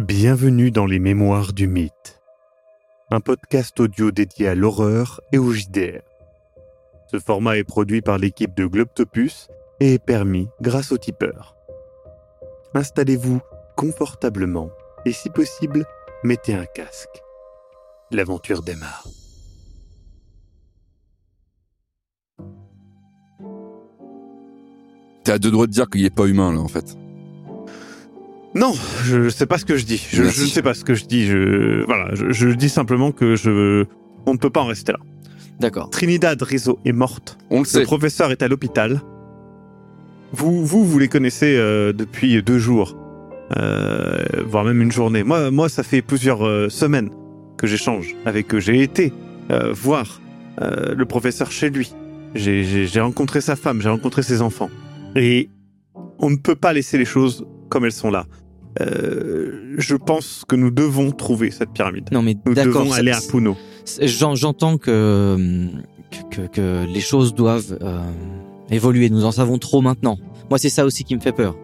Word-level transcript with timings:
Bienvenue 0.00 0.70
dans 0.70 0.86
les 0.86 1.00
Mémoires 1.00 1.52
du 1.52 1.66
Mythe, 1.66 2.22
un 3.10 3.18
podcast 3.18 3.80
audio 3.80 4.12
dédié 4.12 4.46
à 4.46 4.54
l'horreur 4.54 5.20
et 5.32 5.38
au 5.38 5.50
JDR. 5.50 6.02
Ce 7.10 7.18
format 7.18 7.58
est 7.58 7.64
produit 7.64 8.00
par 8.00 8.16
l'équipe 8.16 8.54
de 8.56 8.64
Globtopus 8.64 9.48
et 9.80 9.94
est 9.94 10.04
permis 10.04 10.46
grâce 10.60 10.92
au 10.92 10.98
tipeur. 10.98 11.56
Installez-vous 12.74 13.40
confortablement 13.76 14.70
et 15.04 15.12
si 15.12 15.30
possible, 15.30 15.84
mettez 16.22 16.54
un 16.54 16.66
casque. 16.66 17.20
L'aventure 18.12 18.62
démarre. 18.62 19.04
T'es 25.24 25.32
à 25.32 25.38
deux 25.40 25.50
doigts 25.50 25.66
de 25.66 25.72
dire 25.72 25.90
qu'il 25.90 26.04
est 26.04 26.14
pas 26.14 26.26
humain 26.26 26.52
là 26.52 26.60
en 26.60 26.68
fait. 26.68 26.96
Non, 28.54 28.72
je 29.04 29.28
sais 29.28 29.46
pas 29.46 29.58
ce 29.58 29.64
que 29.64 29.76
je 29.76 29.84
dis. 29.84 30.04
Je, 30.10 30.22
ne 30.22 30.28
sais 30.30 30.62
pas 30.62 30.74
ce 30.74 30.84
que 30.84 30.94
je 30.94 31.04
dis. 31.04 31.26
Je, 31.26 31.84
voilà, 31.84 32.14
je, 32.14 32.30
je 32.32 32.48
dis 32.48 32.68
simplement 32.68 33.12
que 33.12 33.36
je, 33.36 33.84
on 34.26 34.32
ne 34.32 34.38
peut 34.38 34.50
pas 34.50 34.60
en 34.62 34.66
rester 34.66 34.92
là. 34.92 34.98
D'accord. 35.60 35.90
Trinidad 35.90 36.40
Rizzo 36.40 36.78
est 36.84 36.92
morte. 36.92 37.38
On 37.50 37.56
le 37.56 37.60
Le 37.60 37.66
sait. 37.66 37.82
professeur 37.82 38.30
est 38.30 38.42
à 38.42 38.48
l'hôpital. 38.48 39.02
Vous, 40.32 40.64
vous, 40.64 40.84
vous 40.84 40.98
les 40.98 41.08
connaissez 41.08 41.56
euh, 41.56 41.92
depuis 41.92 42.42
deux 42.42 42.58
jours, 42.58 42.96
euh, 43.56 44.18
voire 44.46 44.64
même 44.64 44.82
une 44.82 44.92
journée. 44.92 45.24
Moi, 45.24 45.50
moi, 45.50 45.68
ça 45.68 45.82
fait 45.82 46.02
plusieurs 46.02 46.46
euh, 46.46 46.68
semaines 46.68 47.10
que 47.56 47.66
j'échange 47.66 48.14
avec 48.24 48.54
eux. 48.54 48.60
J'ai 48.60 48.82
été 48.82 49.12
euh, 49.50 49.72
voir 49.72 50.20
euh, 50.60 50.94
le 50.94 51.04
professeur 51.06 51.50
chez 51.50 51.70
lui. 51.70 51.92
J'ai 52.34 53.00
rencontré 53.00 53.40
sa 53.40 53.56
femme, 53.56 53.80
j'ai 53.80 53.88
rencontré 53.88 54.22
ses 54.22 54.42
enfants. 54.42 54.70
Et 55.16 55.48
on 56.18 56.30
ne 56.30 56.36
peut 56.36 56.54
pas 56.56 56.72
laisser 56.74 56.98
les 56.98 57.06
choses 57.06 57.46
comme 57.68 57.84
elles 57.84 57.92
sont 57.92 58.10
là. 58.10 58.26
Euh, 58.80 59.74
je 59.78 59.96
pense 59.96 60.44
que 60.46 60.54
nous 60.56 60.70
devons 60.70 61.10
trouver 61.10 61.50
cette 61.50 61.70
pyramide. 61.70 62.08
Non 62.12 62.22
mais 62.22 62.36
Nous 62.46 62.54
devons 62.54 62.92
aller 62.92 63.10
à 63.10 63.20
Puno. 63.20 63.56
J'entends 64.02 64.76
que, 64.76 65.68
que, 66.10 66.36
que, 66.36 66.46
que 66.46 66.86
les 66.86 67.00
choses 67.00 67.34
doivent 67.34 67.78
euh, 67.82 68.02
évoluer. 68.70 69.10
Nous 69.10 69.24
en 69.24 69.32
savons 69.32 69.58
trop 69.58 69.80
maintenant. 69.80 70.18
Moi, 70.50 70.58
c'est 70.58 70.68
ça 70.68 70.84
aussi 70.84 71.04
qui 71.04 71.14
me 71.14 71.20
fait 71.20 71.32
peur. 71.32 71.56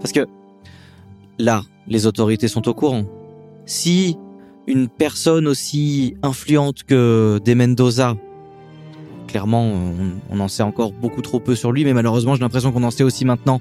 Parce 0.00 0.12
que 0.12 0.26
là, 1.38 1.62
les 1.88 2.06
autorités 2.06 2.48
sont 2.48 2.68
au 2.68 2.74
courant. 2.74 3.04
Si 3.64 4.16
une 4.66 4.88
personne 4.88 5.46
aussi 5.46 6.16
influente 6.22 6.84
que 6.84 7.40
Des 7.44 7.54
Mendoza, 7.54 8.16
clairement, 9.26 9.64
on, 9.64 10.12
on 10.30 10.40
en 10.40 10.48
sait 10.48 10.62
encore 10.62 10.92
beaucoup 10.92 11.22
trop 11.22 11.40
peu 11.40 11.54
sur 11.54 11.72
lui, 11.72 11.84
mais 11.84 11.94
malheureusement, 11.94 12.34
j'ai 12.34 12.42
l'impression 12.42 12.72
qu'on 12.72 12.84
en 12.84 12.90
sait 12.90 13.04
aussi 13.04 13.24
maintenant 13.24 13.60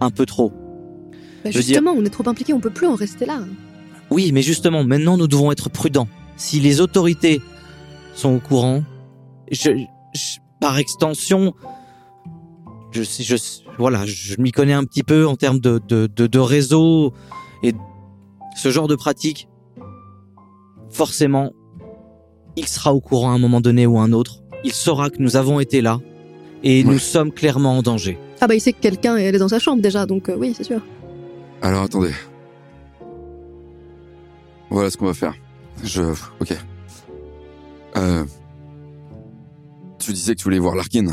un 0.00 0.10
peu 0.10 0.26
trop. 0.26 0.52
Bah, 1.44 1.50
justement, 1.50 1.92
on 1.92 2.04
est 2.04 2.10
trop 2.10 2.28
impliqués, 2.28 2.52
on 2.52 2.60
peut 2.60 2.70
plus 2.70 2.86
en 2.86 2.94
rester 2.94 3.26
là. 3.26 3.40
Oui, 4.10 4.30
mais 4.32 4.42
justement, 4.42 4.84
maintenant, 4.84 5.16
nous 5.16 5.26
devons 5.28 5.50
être 5.52 5.68
prudents. 5.68 6.08
Si 6.36 6.60
les 6.60 6.80
autorités 6.80 7.40
sont 8.14 8.34
au 8.36 8.40
courant, 8.40 8.82
je, 9.50 9.70
je- 10.14 10.38
par 10.60 10.78
extension, 10.78 11.54
je, 12.92 13.02
sais- 13.02 13.22
je, 13.22 13.36
voilà, 13.78 14.04
je 14.06 14.36
m'y 14.40 14.52
connais 14.52 14.72
un 14.72 14.84
petit 14.84 15.02
peu 15.02 15.26
en 15.26 15.36
termes 15.36 15.60
de, 15.60 15.80
de, 15.88 16.08
de, 16.14 16.26
de 16.26 16.38
réseau 16.38 17.12
et 17.62 17.72
ce 18.56 18.70
genre 18.70 18.88
de 18.88 18.94
pratique. 18.96 19.48
Forcément, 20.90 21.52
il 22.56 22.66
sera 22.66 22.94
au 22.94 23.00
courant 23.00 23.30
à 23.32 23.34
un 23.34 23.38
moment 23.38 23.60
donné 23.60 23.86
ou 23.86 23.98
à 23.98 24.02
un 24.02 24.12
autre. 24.12 24.42
Il 24.64 24.72
saura 24.72 25.10
que 25.10 25.16
nous 25.20 25.36
avons 25.36 25.60
été 25.60 25.80
là 25.80 26.00
et 26.68 26.84
Ouais. 26.84 26.92
nous 26.92 26.98
sommes 26.98 27.30
clairement 27.32 27.78
en 27.78 27.82
danger. 27.82 28.18
Ah 28.40 28.46
bah 28.48 28.54
il 28.54 28.60
sait 28.60 28.72
que 28.72 28.80
quelqu'un 28.80 29.16
est 29.16 29.26
allé 29.28 29.38
dans 29.38 29.48
sa 29.48 29.58
chambre 29.58 29.80
déjà, 29.80 30.04
donc 30.04 30.28
euh, 30.28 30.36
oui, 30.36 30.52
c'est 30.56 30.64
sûr. 30.64 30.80
Alors 31.62 31.82
attendez. 31.84 32.10
Voilà 34.70 34.90
ce 34.90 34.96
qu'on 34.96 35.06
va 35.06 35.14
faire. 35.14 35.34
Je. 35.84 36.02
Ok. 36.40 36.54
Euh. 37.96 38.24
Tu 39.98 40.12
disais 40.12 40.34
que 40.34 40.38
tu 40.40 40.44
voulais 40.44 40.58
voir 40.58 40.74
Larkin. 40.74 41.06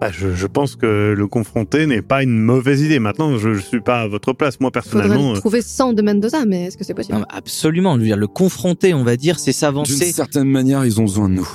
Bah, 0.00 0.08
je, 0.10 0.34
je 0.34 0.46
pense 0.46 0.76
que 0.76 1.14
le 1.16 1.26
confronter 1.26 1.86
n'est 1.86 2.00
pas 2.02 2.22
une 2.22 2.38
mauvaise 2.40 2.80
idée. 2.80 2.98
Maintenant, 2.98 3.36
je 3.36 3.50
ne 3.50 3.58
suis 3.58 3.80
pas 3.82 4.00
à 4.00 4.08
votre 4.08 4.32
place. 4.32 4.58
Moi, 4.58 4.70
Faudrait 4.74 4.82
personnellement, 5.02 5.32
le 5.32 5.36
euh, 5.36 5.40
trouver 5.40 5.60
sans 5.62 5.92
de 5.92 6.00
Mendoza, 6.02 6.46
mais 6.46 6.64
est-ce 6.66 6.78
que 6.78 6.84
c'est 6.84 6.94
possible? 6.94 7.18
Non, 7.18 7.24
absolument, 7.28 7.96
lui 7.96 8.08
le 8.10 8.26
confronter, 8.26 8.94
on 8.94 9.04
va 9.04 9.16
dire, 9.16 9.38
c'est 9.38 9.50
D'une 9.50 9.58
s'avancer. 9.58 10.12
certaine 10.12 10.48
manière, 10.48 10.84
ils 10.86 11.00
ont 11.00 11.04
besoin 11.04 11.28
de 11.28 11.34
nous. 11.34 11.48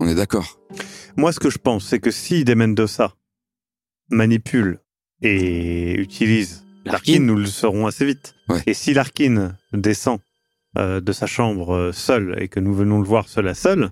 On 0.00 0.08
est 0.08 0.14
d'accord. 0.14 0.58
moi, 1.16 1.32
ce 1.32 1.40
que 1.40 1.50
je 1.50 1.58
pense, 1.58 1.86
c'est 1.86 1.98
que 1.98 2.10
si 2.10 2.44
De 2.44 2.54
Mendoza 2.54 3.14
manipule 4.10 4.80
et 5.22 5.94
utilise 5.94 6.64
Larkin, 6.84 7.12
Larkin. 7.12 7.24
nous 7.24 7.36
le 7.36 7.46
saurons 7.46 7.86
assez 7.86 8.06
vite. 8.06 8.34
Ouais. 8.48 8.62
Et 8.66 8.74
si 8.74 8.94
Larkin 8.94 9.56
descend 9.72 10.20
euh, 10.78 11.00
de 11.00 11.12
sa 11.12 11.26
chambre 11.26 11.74
euh, 11.74 11.92
seul 11.92 12.36
et 12.40 12.48
que 12.48 12.60
nous 12.60 12.74
venons 12.74 12.98
le 12.98 13.06
voir 13.06 13.28
seul 13.28 13.48
à 13.48 13.54
seul, 13.54 13.90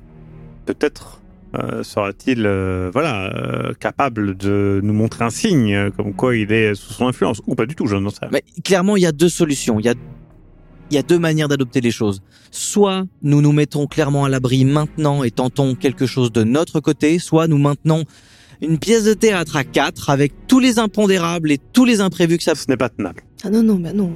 peut-être 0.67 1.21
euh, 1.55 1.83
sera-t-il 1.83 2.45
euh, 2.45 2.91
voilà, 2.93 3.33
euh, 3.35 3.73
capable 3.75 4.37
de 4.37 4.81
nous 4.83 4.93
montrer 4.93 5.25
un 5.25 5.31
signe, 5.31 5.91
comme 5.93 6.13
quoi 6.13 6.37
il 6.37 6.53
est 6.53 6.75
sous 6.75 6.93
son 6.93 7.07
influence. 7.07 7.41
Ou 7.47 7.55
pas 7.55 7.67
du 7.67 7.75
tout, 7.75 7.87
je 7.87 7.97
n'en 7.97 8.11
sais 8.11 8.19
rien. 8.23 8.31
Mais 8.33 8.45
clairement, 8.63 8.97
il 8.97 9.03
y 9.03 9.07
a 9.07 9.13
deux 9.13 9.29
solutions. 9.29 9.81
Il 9.81 9.87
y 9.87 9.89
a, 9.89 9.95
il 10.91 10.95
y 10.95 10.99
a 10.99 11.03
deux 11.03 11.19
manières 11.19 11.49
d'adopter 11.49 11.81
les 11.81 11.91
choses. 11.91 12.23
Soit 12.51 13.07
nous 13.23 13.41
nous 13.41 13.53
mettons 13.53 13.87
clairement 13.87 14.25
à 14.25 14.29
l'abri 14.29 14.65
maintenant 14.65 15.23
et 15.25 15.31
tentons 15.31 15.75
quelque 15.75 16.07
chose 16.07 16.33
de 16.33 16.45
notre 16.45 16.81
côté, 16.81 17.19
soit 17.19 17.49
nous 17.49 17.59
maintenons 17.59 18.05
une 18.63 18.79
pièce 18.79 19.05
de 19.05 19.15
théâtre 19.15 19.57
à 19.57 19.65
quatre 19.65 20.11
avec 20.11 20.33
tous 20.47 20.61
les 20.61 20.79
impondérables 20.79 21.51
et 21.51 21.59
tous 21.59 21.85
les 21.85 22.01
imprévus 22.01 22.39
que 22.39 22.45
ça 22.45 22.55
Ce 22.55 22.65
n'est 22.69 22.77
pas 22.77 22.89
tenable. 22.89 23.23
Ah 23.45 23.51
non, 23.51 23.63
non, 23.63 23.77
bah 23.77 23.93
non. 23.93 24.11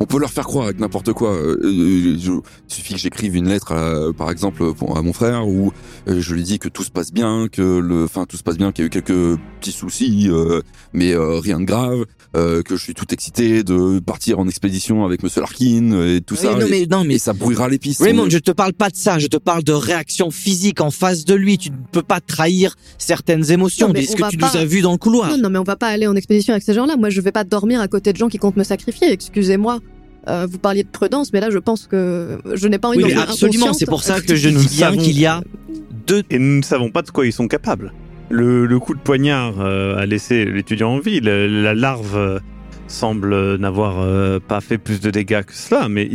On 0.00 0.06
peut 0.06 0.18
leur 0.18 0.30
faire 0.30 0.44
croire 0.44 0.64
avec 0.66 0.80
n'importe 0.80 1.12
quoi. 1.12 1.30
Euh, 1.32 1.56
euh, 1.62 2.16
je- 2.18 2.32
il 2.32 2.40
suffit 2.66 2.94
que 2.94 2.98
j'écrive 3.00 3.36
une 3.36 3.48
lettre, 3.48 3.72
à- 3.72 4.12
par 4.12 4.30
exemple, 4.30 4.74
pour- 4.74 4.98
à 4.98 5.02
mon 5.02 5.12
frère, 5.12 5.46
où 5.46 5.72
euh, 6.08 6.20
je 6.20 6.34
lui 6.34 6.42
dis 6.42 6.58
que 6.58 6.68
tout 6.68 6.82
se 6.82 6.90
passe 6.90 7.12
bien, 7.12 7.46
que 7.50 7.62
le, 7.62 8.02
enfin 8.04 8.24
tout 8.28 8.36
se 8.36 8.42
passe 8.42 8.56
bien, 8.58 8.72
qu'il 8.72 8.82
y 8.82 8.84
a 8.84 8.88
eu 8.88 8.90
quelques 8.90 9.38
petits 9.60 9.70
soucis, 9.72 10.26
euh, 10.28 10.60
mais 10.92 11.12
euh, 11.12 11.38
rien 11.38 11.60
de 11.60 11.64
grave, 11.64 12.04
euh, 12.36 12.62
que 12.62 12.74
je 12.76 12.82
suis 12.82 12.94
tout 12.94 13.06
excité 13.12 13.62
de 13.62 14.00
partir 14.00 14.40
en 14.40 14.48
expédition 14.48 15.04
avec 15.04 15.22
Monsieur 15.22 15.40
Larkin 15.40 15.92
et 16.08 16.20
tout 16.20 16.34
Oui, 16.34 16.40
ça. 16.40 16.54
non, 16.56 16.66
et, 16.66 16.70
mais, 16.70 16.86
non, 16.90 17.04
mais 17.04 17.14
et 17.14 17.18
ça 17.18 17.32
brouillera 17.32 17.68
les 17.68 17.78
pistes. 17.78 18.02
Raymond, 18.02 18.24
On- 18.26 18.30
je 18.30 18.38
te 18.38 18.50
parle 18.50 18.72
pas 18.72 18.90
de 18.90 18.96
ça, 18.96 19.20
je 19.20 19.28
te 19.28 19.36
parle 19.36 19.62
de 19.62 19.72
réaction 19.72 20.32
physique 20.32 20.80
en 20.80 20.90
face 20.90 21.24
de 21.24 21.34
lui. 21.34 21.56
Tu 21.56 21.70
ne 21.70 21.76
peux 21.92 22.02
pas 22.02 22.20
trahir 22.20 22.74
certaines 22.98 23.48
émotions, 23.52 23.86
Non, 23.86 23.92
mais 23.94 24.02
ce 24.04 24.12
on 24.12 24.16
que 24.16 24.20
va 24.22 24.28
tu 24.30 24.38
pas- 24.38 24.50
nous 24.52 24.58
as 24.58 24.64
vu 24.64 24.80
dans 24.82 24.92
le 24.92 24.98
couloir? 24.98 25.30
Non, 25.30 25.38
non, 25.38 25.50
mais 25.50 25.58
on 25.60 25.64
va 25.64 25.76
pas 25.76 25.86
aller 25.88 26.08
en 26.08 26.16
expédition 26.16 26.52
avec 26.52 26.64
ces 26.64 26.74
gens-là. 26.74 26.96
Moi, 26.96 27.10
je 27.10 27.20
vais 27.20 27.32
pas 27.32 27.44
dormir 27.44 27.80
à 27.80 27.86
côté 27.86 28.12
de 28.12 28.18
gens 28.18 28.28
qui 28.28 28.38
comptent 28.38 28.56
me 28.56 28.63
sacrifier. 28.64 29.12
Excusez-moi. 29.12 29.80
Euh, 30.26 30.46
vous 30.50 30.58
parliez 30.58 30.82
de 30.84 30.88
prudence, 30.88 31.32
mais 31.34 31.40
là, 31.40 31.50
je 31.50 31.58
pense 31.58 31.86
que 31.86 32.38
je 32.54 32.66
n'ai 32.66 32.78
pas 32.78 32.88
envie 32.88 33.04
Oui, 33.04 33.12
d'en 33.14 33.20
absolument, 33.20 33.74
c'est 33.74 33.84
pour 33.86 34.02
ça 34.02 34.20
que 34.22 34.34
je 34.34 34.48
Nous 34.48 34.60
dis 34.60 34.68
bien 34.76 34.88
savons- 34.90 35.02
qu'il 35.02 35.18
y 35.20 35.26
a 35.26 35.42
deux 36.06 36.22
Et 36.30 36.38
nous 36.38 36.56
ne 36.58 36.62
savons 36.62 36.90
pas 36.90 37.02
de 37.02 37.10
quoi 37.10 37.26
ils 37.26 37.32
sont 37.32 37.46
capables. 37.48 37.92
Le, 38.30 38.64
le 38.64 38.78
coup 38.78 38.94
de 38.94 39.00
poignard 39.00 39.60
euh, 39.60 39.96
a 39.98 40.06
laissé 40.06 40.46
l'étudiant 40.46 40.94
en 40.94 40.98
vie. 40.98 41.20
La 41.20 41.74
larve 41.74 42.16
euh, 42.16 42.38
semble 42.88 43.56
n'avoir 43.56 44.00
euh, 44.00 44.38
pas 44.40 44.62
fait 44.62 44.78
plus 44.78 45.00
de 45.00 45.10
dégâts 45.10 45.42
que 45.42 45.52
cela. 45.54 45.90
Mais 45.90 46.08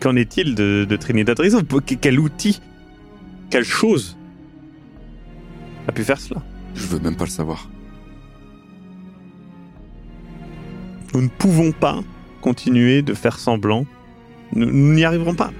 qu'en 0.00 0.16
est-il 0.16 0.54
de, 0.54 0.86
de 0.88 0.96
Trinidad 0.96 1.38
Rizzo? 1.38 1.60
Que- 1.62 1.94
Quel 1.94 2.18
outil, 2.20 2.58
quelle 3.50 3.64
chose 3.64 4.16
a 5.88 5.92
pu 5.92 6.04
faire 6.04 6.18
cela? 6.20 6.40
Je 6.74 6.86
veux 6.86 7.00
même 7.00 7.16
pas 7.16 7.24
le 7.24 7.30
savoir. 7.30 7.68
Nous 11.14 11.22
ne 11.22 11.28
pouvons 11.28 11.72
pas 11.72 12.02
continuer 12.40 13.02
de 13.02 13.14
faire 13.14 13.38
semblant. 13.38 13.86
Nous 14.54 14.94
n'y 14.94 15.04
arriverons 15.04 15.34
pas. 15.34 15.52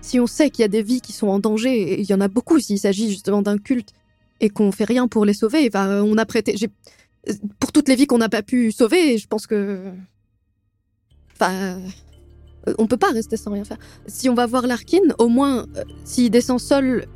Si 0.00 0.20
on 0.20 0.26
sait 0.26 0.50
qu'il 0.50 0.62
y 0.62 0.64
a 0.64 0.68
des 0.68 0.82
vies 0.82 1.00
qui 1.00 1.12
sont 1.12 1.28
en 1.28 1.38
danger, 1.38 2.00
il 2.00 2.08
y 2.08 2.14
en 2.14 2.20
a 2.20 2.28
beaucoup 2.28 2.60
s'il 2.60 2.78
s'agit 2.78 3.10
justement 3.10 3.42
d'un 3.42 3.58
culte, 3.58 3.92
et 4.40 4.50
qu'on 4.50 4.70
fait 4.70 4.84
rien 4.84 5.08
pour 5.08 5.24
les 5.24 5.32
sauver, 5.34 5.70
on 5.74 6.16
a 6.18 6.26
prêté. 6.26 6.54
Pour 7.58 7.72
toutes 7.72 7.88
les 7.88 7.96
vies 7.96 8.06
qu'on 8.06 8.18
n'a 8.18 8.28
pas 8.28 8.42
pu 8.42 8.70
sauver, 8.70 9.18
je 9.18 9.26
pense 9.26 9.46
que. 9.46 9.80
Enfin. 11.34 11.52
euh, 12.68 12.74
On 12.78 12.86
peut 12.86 12.96
pas 12.96 13.10
rester 13.10 13.36
sans 13.36 13.52
rien 13.52 13.64
faire. 13.64 13.78
Si 14.06 14.28
on 14.28 14.34
va 14.34 14.46
voir 14.46 14.66
Larkin, 14.66 15.00
au 15.18 15.28
moins, 15.28 15.66
euh, 15.76 15.82
s'il 16.04 16.30
descend 16.30 16.60
seul, 16.60 17.06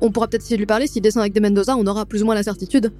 on 0.00 0.10
pourra 0.10 0.28
peut-être 0.28 0.42
essayer 0.42 0.56
de 0.56 0.62
lui 0.62 0.66
parler. 0.66 0.86
S'il 0.86 1.02
descend 1.02 1.20
avec 1.20 1.32
des 1.32 1.40
Mendoza, 1.40 1.76
on 1.76 1.86
aura 1.86 2.06
plus 2.06 2.22
ou 2.22 2.26
moins 2.26 2.34
la 2.34 2.42
certitude 2.42 2.92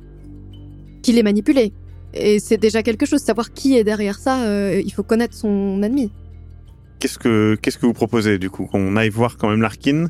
qu'il 1.02 1.18
est 1.18 1.22
manipulé. 1.22 1.72
Et 2.14 2.38
c'est 2.38 2.56
déjà 2.56 2.82
quelque 2.82 3.06
chose. 3.06 3.20
Savoir 3.20 3.52
qui 3.52 3.76
est 3.76 3.84
derrière 3.84 4.18
ça, 4.18 4.42
euh, 4.44 4.80
il 4.84 4.92
faut 4.92 5.02
connaître 5.02 5.34
son 5.34 5.82
ennemi. 5.82 6.10
Qu'est-ce 6.98 7.18
que 7.18 7.56
qu'est-ce 7.60 7.78
que 7.78 7.86
vous 7.86 7.92
proposez 7.92 8.38
du 8.38 8.48
coup? 8.48 8.66
Qu'on 8.66 8.96
aille 8.96 9.10
voir 9.10 9.36
quand 9.36 9.50
même 9.50 9.60
Larkin? 9.60 10.06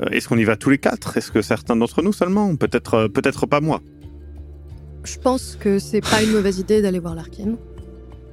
Euh, 0.00 0.06
Est-ce 0.10 0.28
qu'on 0.28 0.38
y 0.38 0.44
va 0.44 0.56
tous 0.56 0.70
les 0.70 0.78
quatre? 0.78 1.16
Est-ce 1.16 1.30
que 1.32 1.42
certains 1.42 1.76
d'entre 1.76 2.02
nous 2.02 2.12
seulement? 2.12 2.54
Peut-être 2.56 2.94
euh, 2.94 3.08
peut-être 3.08 3.46
pas 3.46 3.60
moi. 3.60 3.80
Je 5.04 5.18
pense 5.18 5.56
que 5.60 5.78
c'est 5.78 6.00
pas 6.00 6.22
une 6.22 6.30
mauvaise 6.30 6.58
idée 6.58 6.82
d'aller 6.82 6.98
voir 6.98 7.14
Larkin. 7.14 7.56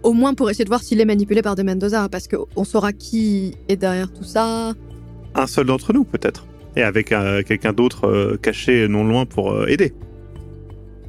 Au 0.04 0.14
moins 0.14 0.34
pour 0.34 0.50
essayer 0.50 0.64
de 0.64 0.70
voir 0.70 0.82
s'il 0.82 1.02
est 1.02 1.06
manipulé 1.06 1.42
par 1.42 1.56
des 1.56 1.64
Mendoza, 1.64 2.08
parce 2.10 2.28
qu'on 2.28 2.64
saura 2.64 2.94
qui 2.94 3.56
est 3.68 3.76
derrière 3.76 4.12
tout 4.12 4.24
ça. 4.24 4.74
Un 5.36 5.48
seul 5.48 5.66
d'entre 5.66 5.94
nous 5.94 6.04
peut-être. 6.04 6.46
Et 6.76 6.84
avec 6.84 7.12
euh, 7.12 7.44
quelqu'un 7.44 7.74
d'autre 7.74 8.08
euh, 8.08 8.38
caché 8.38 8.88
non 8.88 9.04
loin 9.04 9.26
pour 9.26 9.68
aider. 9.68 9.94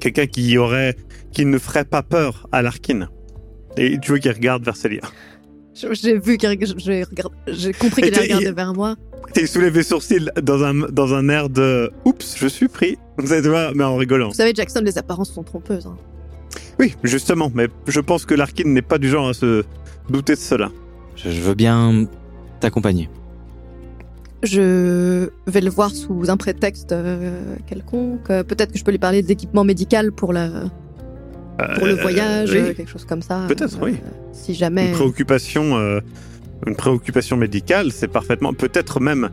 Quelqu'un 0.03 0.27
qui 0.27 0.59
aurait 0.59 0.97
qui 1.33 1.45
ne 1.45 1.59
ferait 1.59 1.85
pas 1.85 2.03
peur 2.03 2.49
à 2.51 2.61
Larkin. 2.61 3.09
Et 3.77 3.99
tu 4.01 4.11
vois 4.11 4.19
qu'il 4.19 4.33
regarde 4.33 4.65
vers 4.65 4.75
Célia. 4.77 5.01
Je- 5.75 5.95
J'ai 5.95 6.19
vu 6.19 6.37
qu'il 6.39 6.49
reg- 6.49 6.67
j'ai 7.47 7.73
compris 7.73 8.03
qu'il 8.03 8.19
regardait 8.19 8.51
vers 8.51 8.75
moi. 8.75 8.97
Il 9.37 9.47
soulève 9.47 9.75
les 9.77 9.85
sourcils 9.85 10.29
dans 10.43 10.65
un, 10.65 10.75
dans 10.91 11.15
un 11.15 11.29
air 11.29 11.49
de 11.49 11.93
Oups, 12.05 12.35
je 12.37 12.49
suis 12.49 12.67
pris. 12.67 12.99
Vous 13.17 13.29
savez, 13.29 13.43
tu 13.43 13.49
vois, 13.49 13.71
mais 13.75 13.85
en 13.85 13.97
rigolant. 13.97 14.29
Vous 14.31 14.35
savez, 14.35 14.53
Jackson, 14.55 14.83
les 14.85 14.99
apparences 14.99 15.33
sont 15.33 15.45
trompeuses. 15.45 15.87
hein. 15.87 15.97
Oui, 16.81 16.95
justement, 17.05 17.51
mais 17.55 17.69
je 17.87 18.01
pense 18.01 18.27
que 18.27 18.35
Larkin 18.35 18.65
n'est 18.67 18.83
pas 18.83 18.99
du 18.99 19.09
genre 19.09 19.29
à 19.29 19.35
se 19.35 19.63
douter 20.11 20.35
de 20.35 20.41
cela. 20.41 20.71
Je, 21.15 21.31
je 21.31 21.41
veux 21.41 21.55
bien 21.55 22.07
t'accompagner. 22.61 23.09
Je 24.43 25.29
vais 25.47 25.61
le 25.61 25.71
voir 25.71 25.91
sous 25.91 26.25
un 26.29 26.37
prétexte 26.37 26.93
euh, 26.93 27.55
quelconque. 27.67 28.29
Euh, 28.31 28.43
Peut-être 28.43 28.73
que 28.73 28.79
je 28.79 28.85
peux 28.85 28.91
lui 28.91 28.99
parler 28.99 29.23
d'équipement 29.23 29.63
médical 29.65 30.11
pour, 30.11 30.33
la, 30.33 30.49
pour 31.77 31.87
le 31.87 31.93
Euh, 31.99 32.03
voyage, 32.03 32.51
oui. 32.53 32.75
quelque 32.75 32.91
chose 32.91 33.05
comme 33.05 33.23
ça. 33.23 33.45
Peut-être, 33.47 33.79
oui. 33.81 33.95
Si 34.33 34.55
jamais. 34.55 34.89
Une 34.89 34.93
préoccupation, 34.95 35.77
euh, 35.77 36.01
une 36.67 36.75
préoccupation 36.75 37.37
médicale, 37.37 37.93
c'est 37.93 38.09
parfaitement. 38.09 38.53
Peut-être 38.53 38.99
même 38.99 39.31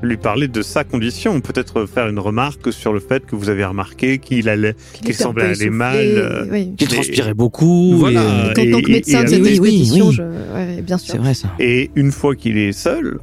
lui 0.00 0.16
parler 0.16 0.46
de 0.48 0.62
sa 0.62 0.84
condition, 0.84 1.40
peut-être 1.40 1.84
faire 1.86 2.06
une 2.08 2.20
remarque 2.20 2.72
sur 2.72 2.92
le 2.92 3.00
fait 3.00 3.26
que 3.26 3.34
vous 3.34 3.50
avez 3.50 3.64
remarqué 3.64 4.18
qu'il 4.18 4.48
allait. 4.48 4.76
qu'il 5.02 5.12
semblait 5.14 5.46
aller 5.60 5.70
mal, 5.70 5.96
euh, 5.98 6.46
oui. 6.50 6.72
Tu 6.78 6.84
Mais- 6.86 6.94
transpirais 6.94 7.34
beaucoup. 7.34 7.96
Voilà. 7.96 8.22
et- 8.22 8.50
En 8.50 8.54
tant 8.72 8.78
et- 8.78 8.82
que 8.82 8.90
médecin 8.92 9.22
et- 9.22 9.24
de 9.24 9.28
et- 9.28 9.32
cette 9.32 9.42
oui, 9.42 9.58
oui, 9.60 9.68
expédition, 9.68 10.06
oui. 10.08 10.14
je... 10.14 10.22
ouais, 10.54 10.82
bien 10.82 10.96
sûr. 10.98 11.12
C'est 11.12 11.18
vrai 11.18 11.34
ça. 11.34 11.48
Et 11.58 11.90
une 11.96 12.12
fois 12.12 12.36
qu'il 12.36 12.56
est 12.58 12.70
seul, 12.72 13.18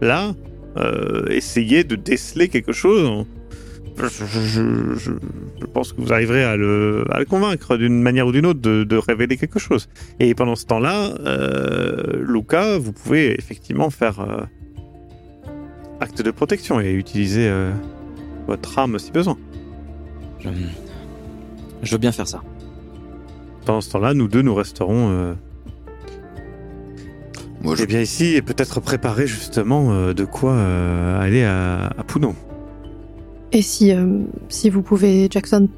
là, 0.00 0.32
euh, 0.76 1.26
essayez 1.28 1.84
de 1.84 1.96
déceler 1.96 2.48
quelque 2.48 2.72
chose. 2.72 3.24
Je, 3.98 4.06
je- 4.08 4.24
je- 4.24 4.94
je- 4.94 5.10
je 5.60 5.66
pense 5.66 5.92
que 5.92 6.00
vous 6.00 6.12
arriverez 6.12 6.44
à 6.44 6.56
le, 6.56 7.04
à 7.10 7.18
le 7.18 7.26
convaincre 7.26 7.76
d'une 7.76 8.00
manière 8.00 8.26
ou 8.26 8.32
d'une 8.32 8.46
autre 8.46 8.60
de, 8.60 8.84
de 8.84 8.96
révéler 8.96 9.36
quelque 9.36 9.58
chose. 9.58 9.88
Et 10.18 10.34
pendant 10.34 10.56
ce 10.56 10.64
temps-là, 10.66 11.14
euh, 11.26 12.24
Luca, 12.26 12.78
vous 12.78 12.92
pouvez 12.92 13.34
effectivement 13.38 13.90
faire 13.90 14.20
euh, 14.20 14.42
acte 16.00 16.22
de 16.22 16.30
protection 16.30 16.80
et 16.80 16.92
utiliser 16.92 17.48
euh, 17.48 17.70
votre 18.46 18.78
âme 18.78 18.98
si 18.98 19.12
besoin. 19.12 19.36
Je, 20.40 21.92
veux 21.92 21.98
bien 21.98 22.12
faire 22.12 22.26
ça. 22.26 22.42
Pendant 23.66 23.80
ce 23.82 23.90
temps-là, 23.90 24.14
nous 24.14 24.26
deux, 24.26 24.42
nous 24.42 24.54
resterons 24.54 25.36
Moi, 27.62 27.76
je, 27.76 27.82
eh 27.84 27.86
bien 27.86 28.00
ici 28.00 28.34
et 28.34 28.42
peut-être 28.42 28.80
préparer 28.80 29.26
justement 29.26 29.92
euh, 29.92 30.12
de 30.14 30.24
quoi 30.24 30.52
euh, 30.54 31.20
aller 31.20 31.44
à, 31.44 31.86
à 31.96 32.04
Puno. 32.04 32.34
Et 33.52 33.62
si, 33.62 33.92
euh, 33.92 34.18
si 34.48 34.70
vous 34.70 34.82
pouvez, 34.82 35.28
Jackson, 35.30 35.68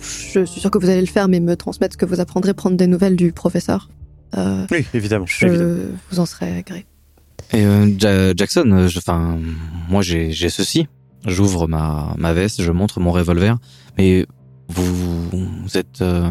je 0.00 0.44
suis 0.44 0.60
sûr 0.60 0.70
que 0.70 0.78
vous 0.78 0.88
allez 0.90 1.00
le 1.00 1.06
faire, 1.06 1.28
mais 1.28 1.40
me 1.40 1.56
transmettre 1.56 1.94
ce 1.94 1.98
que 1.98 2.04
vous 2.06 2.20
apprendrez, 2.20 2.54
prendre 2.54 2.76
des 2.76 2.86
nouvelles 2.86 3.16
du 3.16 3.32
professeur. 3.32 3.88
Euh, 4.36 4.66
Oui, 4.70 4.84
évidemment. 4.94 5.26
je 5.26 5.46
évidemment. 5.46 5.74
vous 6.10 6.20
en 6.20 6.26
serai 6.26 6.62
gré. 6.66 6.84
Et 7.52 7.64
euh, 7.64 7.86
Ja- 7.98 8.34
Jackson, 8.36 8.86
enfin, 8.96 9.38
moi 9.88 10.02
j'ai 10.02 10.32
ceci. 10.48 10.86
J'ouvre 11.26 11.66
ma 11.68 12.14
ma 12.18 12.32
veste, 12.34 12.60
je 12.62 12.70
montre 12.70 13.00
mon 13.00 13.10
revolver. 13.12 13.56
Mais 13.96 14.26
vous 14.68 14.84
vous 15.64 15.76
êtes, 15.78 16.02
euh, 16.02 16.30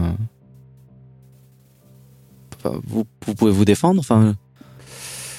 vous 2.85 3.05
vous 3.25 3.35
pouvez 3.35 3.51
vous 3.51 3.65
défendre. 3.65 3.99
Enfin, 3.99 4.35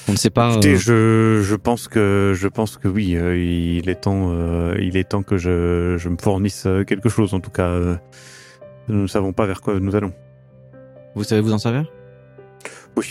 on 0.07 0.11
ne 0.11 0.17
sait 0.17 0.29
pas. 0.29 0.51
Écoutez, 0.51 0.73
euh, 0.73 0.77
je, 0.77 1.41
je 1.43 1.55
pense 1.55 1.87
que 1.87 2.33
je 2.35 2.47
pense 2.47 2.77
que 2.77 2.87
oui, 2.87 3.15
euh, 3.15 3.37
il 3.37 3.89
est 3.89 4.01
temps 4.01 4.31
euh, 4.31 4.75
il 4.79 4.97
est 4.97 5.09
temps 5.09 5.23
que 5.23 5.37
je, 5.37 5.95
je 5.97 6.09
me 6.09 6.17
fournisse 6.17 6.67
quelque 6.87 7.09
chose. 7.09 7.33
En 7.33 7.39
tout 7.39 7.51
cas, 7.51 7.69
euh, 7.69 7.95
nous 8.87 9.03
ne 9.03 9.07
savons 9.07 9.33
pas 9.33 9.45
vers 9.45 9.61
quoi 9.61 9.79
nous 9.79 9.95
allons. 9.95 10.13
Vous 11.15 11.23
savez 11.23 11.41
vous 11.41 11.53
en 11.53 11.57
servir? 11.57 11.85
Oui. 12.97 13.05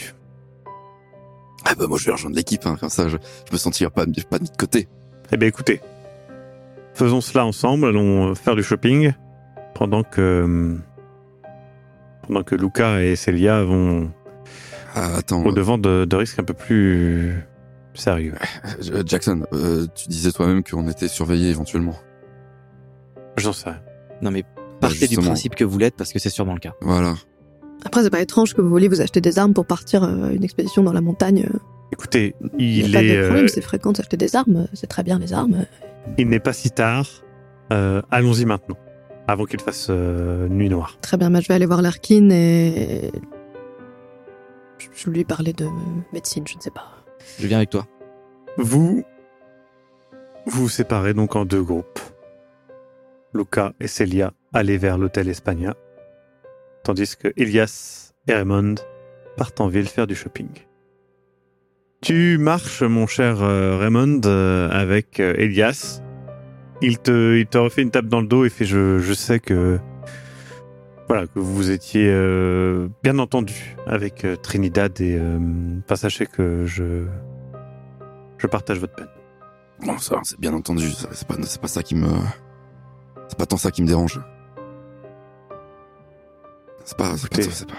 ah 1.65 1.75
bah 1.79 1.87
moi 1.89 1.99
je 1.99 2.07
vais 2.07 2.13
rejoindre 2.13 2.37
l'équipe, 2.37 2.65
hein, 2.67 2.77
comme 2.79 2.89
ça 2.89 3.09
je, 3.09 3.17
je 3.49 3.53
me 3.53 3.59
sentirai 3.59 3.91
pas, 3.91 4.05
pas 4.31 4.39
mis 4.39 4.51
de 4.51 4.57
côté. 4.57 4.89
Eh 5.33 5.37
bien, 5.37 5.49
écoutez, 5.49 5.81
faisons 6.95 7.21
cela 7.21 7.45
ensemble. 7.45 7.87
Allons 7.87 8.35
faire 8.35 8.55
du 8.57 8.63
shopping 8.63 9.13
pendant 9.75 10.03
que 10.05 10.77
pendant 12.27 12.43
que 12.43 12.55
Luca 12.55 13.03
et 13.03 13.17
Celia 13.17 13.63
vont 13.65 14.11
Ah, 14.95 15.17
attends, 15.19 15.45
au 15.45 15.53
devant 15.53 15.79
de, 15.79 16.05
de 16.05 16.17
risques 16.17 16.39
un 16.39 16.45
peu 16.45 16.55
plus 16.55 17.35
sérieux. 17.95 18.35
euh, 18.93 19.03
Jackson, 19.05 19.45
euh, 19.53 19.87
tu 19.95 20.09
disais 20.09 20.33
toi-même 20.33 20.63
qu'on 20.63 20.89
était 20.89 21.09
surveillé 21.09 21.51
éventuellement. 21.51 21.95
J'en 23.37 23.53
sais. 23.53 23.71
rien. 23.71 23.81
Non 24.23 24.31
mais 24.31 24.45
partez 24.81 25.07
du 25.09 25.17
principe 25.17 25.55
que 25.55 25.65
vous 25.65 25.79
l'êtes 25.79 25.97
parce 25.97 26.13
que 26.13 26.19
c'est 26.19 26.31
sûrement 26.31 26.55
le 26.55 26.61
cas. 26.61 26.75
Voilà. 26.81 27.15
Après, 27.85 28.03
c'est 28.03 28.11
pas 28.11 28.21
étrange 28.21 28.55
que 28.55 28.63
vous 28.63 28.71
vouliez 28.71 28.89
vous 28.89 29.01
acheter 29.01 29.21
des 29.21 29.39
armes 29.39 29.53
pour 29.53 29.67
partir 29.67 30.05
euh, 30.05 30.31
une 30.31 30.45
expédition 30.45 30.83
dans 30.83 30.93
la 30.93 31.01
montagne. 31.01 31.47
Écoutez, 31.93 32.35
Il 32.59 32.79
il 32.79 32.91
n'y 32.91 32.97
a 32.97 32.99
pas 32.99 33.05
est 33.05 33.17
de 33.17 33.23
problème, 33.25 33.45
euh, 33.45 33.49
c'est 33.49 33.61
fréquent 33.61 33.93
d'acheter 33.93 34.17
des 34.17 34.37
armes. 34.37 34.67
C'est 34.73 34.87
très 34.87 35.03
bien 35.03 35.19
les 35.19 35.33
armes. 35.33 35.67
il 36.19 36.29
n'est 36.29 36.41
pas 36.41 36.53
si 36.53 36.71
tard. 36.71 37.07
Euh, 37.73 38.03
Allons-y 38.11 38.45
maintenant, 38.47 38.77
avant 39.29 39.45
qu'il 39.45 39.61
fasse 39.61 39.89
euh, 39.91 40.49
nuit 40.49 40.69
noire. 40.69 40.97
Très 41.03 41.17
bien, 41.17 41.31
bah, 41.31 41.41
je 41.41 41.49
vais 41.49 41.55
aller 41.55 41.67
voir 41.67 41.83
Larkin 41.83 42.31
et. 42.31 43.11
Je- 44.93 45.11
lui 45.11 45.25
parlais 45.25 45.53
de 45.53 45.67
médecine, 46.13 46.47
je 46.47 46.57
ne 46.57 46.61
sais 46.61 46.71
pas. 46.71 46.87
Je 47.39 47.47
viens 47.47 47.59
avec 47.59 47.71
toi. 47.71 47.87
Vous 48.59 49.05
vous 50.47 50.63
vous 50.63 50.69
séparez 50.69 51.15
donc 51.15 51.37
en 51.37 51.45
deux 51.45 51.63
groupes. 51.63 52.01
Luca 53.33 53.73
et 53.81 53.87
Celia 53.89 54.33
allaient 54.53 54.77
vers 54.77 54.99
l'hôtel 54.99 55.29
Espagna, 55.29 55.75
tandis 56.85 57.17
que 57.17 57.33
Elias 57.37 58.13
et 58.29 58.35
Raymond 58.35 58.75
partent 59.37 59.61
en 59.61 59.69
ville 59.69 59.89
faire 59.89 60.07
du 60.07 60.15
shopping. 60.15 60.49
Tu 62.01 62.37
marches, 62.39 62.83
mon 62.83 63.07
cher 63.07 63.43
euh, 63.43 63.79
Raymond, 63.79 64.21
euh, 64.27 64.69
avec 64.71 65.19
euh, 65.21 65.35
Elias. 65.39 66.03
Il 66.83 66.99
te, 66.99 67.37
il 67.37 67.47
te 67.47 67.57
refait 67.57 67.83
une 67.83 67.91
tape 67.91 68.07
dans 68.07 68.21
le 68.21 68.27
dos 68.27 68.45
et 68.45 68.51
fait 68.51 68.67
je, 68.67 68.99
je 68.99 69.13
sais 69.15 69.41
que 69.41 69.79
voilà 71.09 71.27
que 71.27 71.39
vous 71.39 71.71
étiez 71.71 72.09
euh, 72.11 72.89
bien 73.03 73.19
entendu 73.19 73.77
avec 73.87 74.25
euh, 74.25 74.37
Trinidad 74.37 75.01
et 75.01 75.17
euh, 75.19 75.39
enfin, 75.85 75.97
sachez 75.97 76.27
que 76.27 76.65
je 76.67 77.07
je 78.39 78.47
partage 78.47 78.79
votre 78.81 78.95
peine. 78.95 79.09
Bon, 79.85 79.99
ça, 79.99 80.19
c'est 80.23 80.39
bien 80.39 80.53
entendu. 80.55 80.89
C'est 81.13 81.27
pas, 81.29 81.35
c'est 81.43 81.61
pas 81.61 81.69
ça 81.69 81.83
qui 81.83 81.95
me, 81.95 82.09
c'est 83.29 83.39
pas 83.39 83.47
tant 83.47 83.57
ça 83.57 83.71
qui 83.71 83.83
me 83.83 83.87
dérange. 83.87 84.21
C'est 86.85 86.97
pas, 86.97 87.17
c'est 87.17 87.31
pas, 87.31 87.43
c'est 87.43 87.67
pas. 87.69 87.75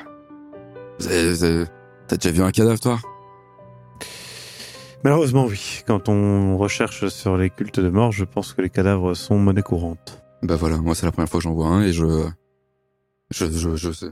Vous 1.00 1.08
avez- 1.08 1.30
vous 1.32 1.44
avez- 1.44 1.66
T'as 2.08 2.18
déjà 2.18 2.32
vu 2.32 2.42
un 2.44 2.52
cadavre, 2.52 2.80
toi? 2.80 3.00
Malheureusement, 5.04 5.46
oui. 5.46 5.82
Quand 5.88 6.10
on 6.10 6.58
recherche 6.58 7.08
sur 7.08 7.38
les 7.38 7.50
cultes 7.50 7.80
de 7.80 7.90
mort, 7.90 8.12
je 8.12 8.26
pense 8.26 8.54
que 8.54 8.62
les 8.62 8.70
cadavres 8.70 9.14
sont 9.14 9.38
monnaie 9.38 9.62
courante. 9.62 10.24
Bah 10.44 10.56
voilà, 10.56 10.78
moi 10.78 10.94
c'est 10.96 11.06
la 11.06 11.12
première 11.12 11.30
fois 11.30 11.40
que 11.40 11.44
j'en 11.44 11.54
vois 11.54 11.68
un 11.68 11.82
et 11.84 11.94
je, 11.94 12.06
je, 13.32 13.46
je, 13.48 13.76
je 13.76 13.92
sais, 13.92 14.08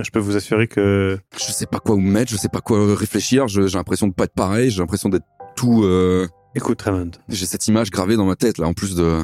Je 0.00 0.10
peux 0.10 0.18
vous 0.18 0.36
assurer 0.36 0.66
que 0.68 1.18
je 1.36 1.52
sais 1.52 1.66
pas 1.66 1.78
quoi 1.80 1.94
vous 1.94 2.00
mettre, 2.00 2.30
je 2.30 2.36
sais 2.36 2.48
pas 2.48 2.60
quoi 2.60 2.94
réfléchir. 2.94 3.48
J'ai 3.48 3.62
l'impression 3.68 4.06
de 4.08 4.12
pas 4.14 4.24
être 4.24 4.34
pareil, 4.34 4.70
j'ai 4.70 4.78
l'impression 4.80 5.08
d'être 5.08 5.26
tout. 5.56 5.84
euh, 5.84 6.26
Écoute, 6.54 6.80
Raymond, 6.82 7.10
J'ai 7.28 7.46
cette 7.46 7.66
image 7.68 7.90
gravée 7.90 8.16
dans 8.16 8.24
ma 8.24 8.36
tête 8.36 8.58
là, 8.58 8.66
en 8.66 8.72
plus 8.74 8.94
de. 8.96 9.20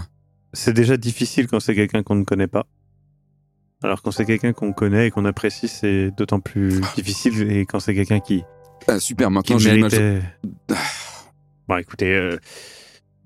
c'est 0.52 0.72
déjà 0.72 0.96
difficile 0.96 1.46
quand 1.48 1.60
c'est 1.60 1.74
quelqu'un 1.74 2.02
qu'on 2.02 2.14
ne 2.16 2.24
connaît 2.24 2.46
pas. 2.48 2.66
Alors 3.82 4.00
quand 4.02 4.12
c'est 4.12 4.24
quelqu'un 4.24 4.52
qu'on 4.52 4.72
connaît 4.72 5.08
et 5.08 5.10
qu'on 5.10 5.24
apprécie, 5.26 5.68
c'est 5.68 6.10
d'autant 6.16 6.40
plus 6.40 6.80
difficile. 6.96 7.50
Et 7.52 7.66
quand 7.66 7.80
c'est 7.80 7.94
quelqu'un 7.94 8.20
qui, 8.20 8.42
Ah, 8.88 8.98
super. 9.00 9.30
Maintenant 9.30 9.58
j'ai 9.58 9.74
l'image. 9.74 9.92
Bon, 11.68 11.76
écoutez, 11.78 12.14
euh, 12.14 12.36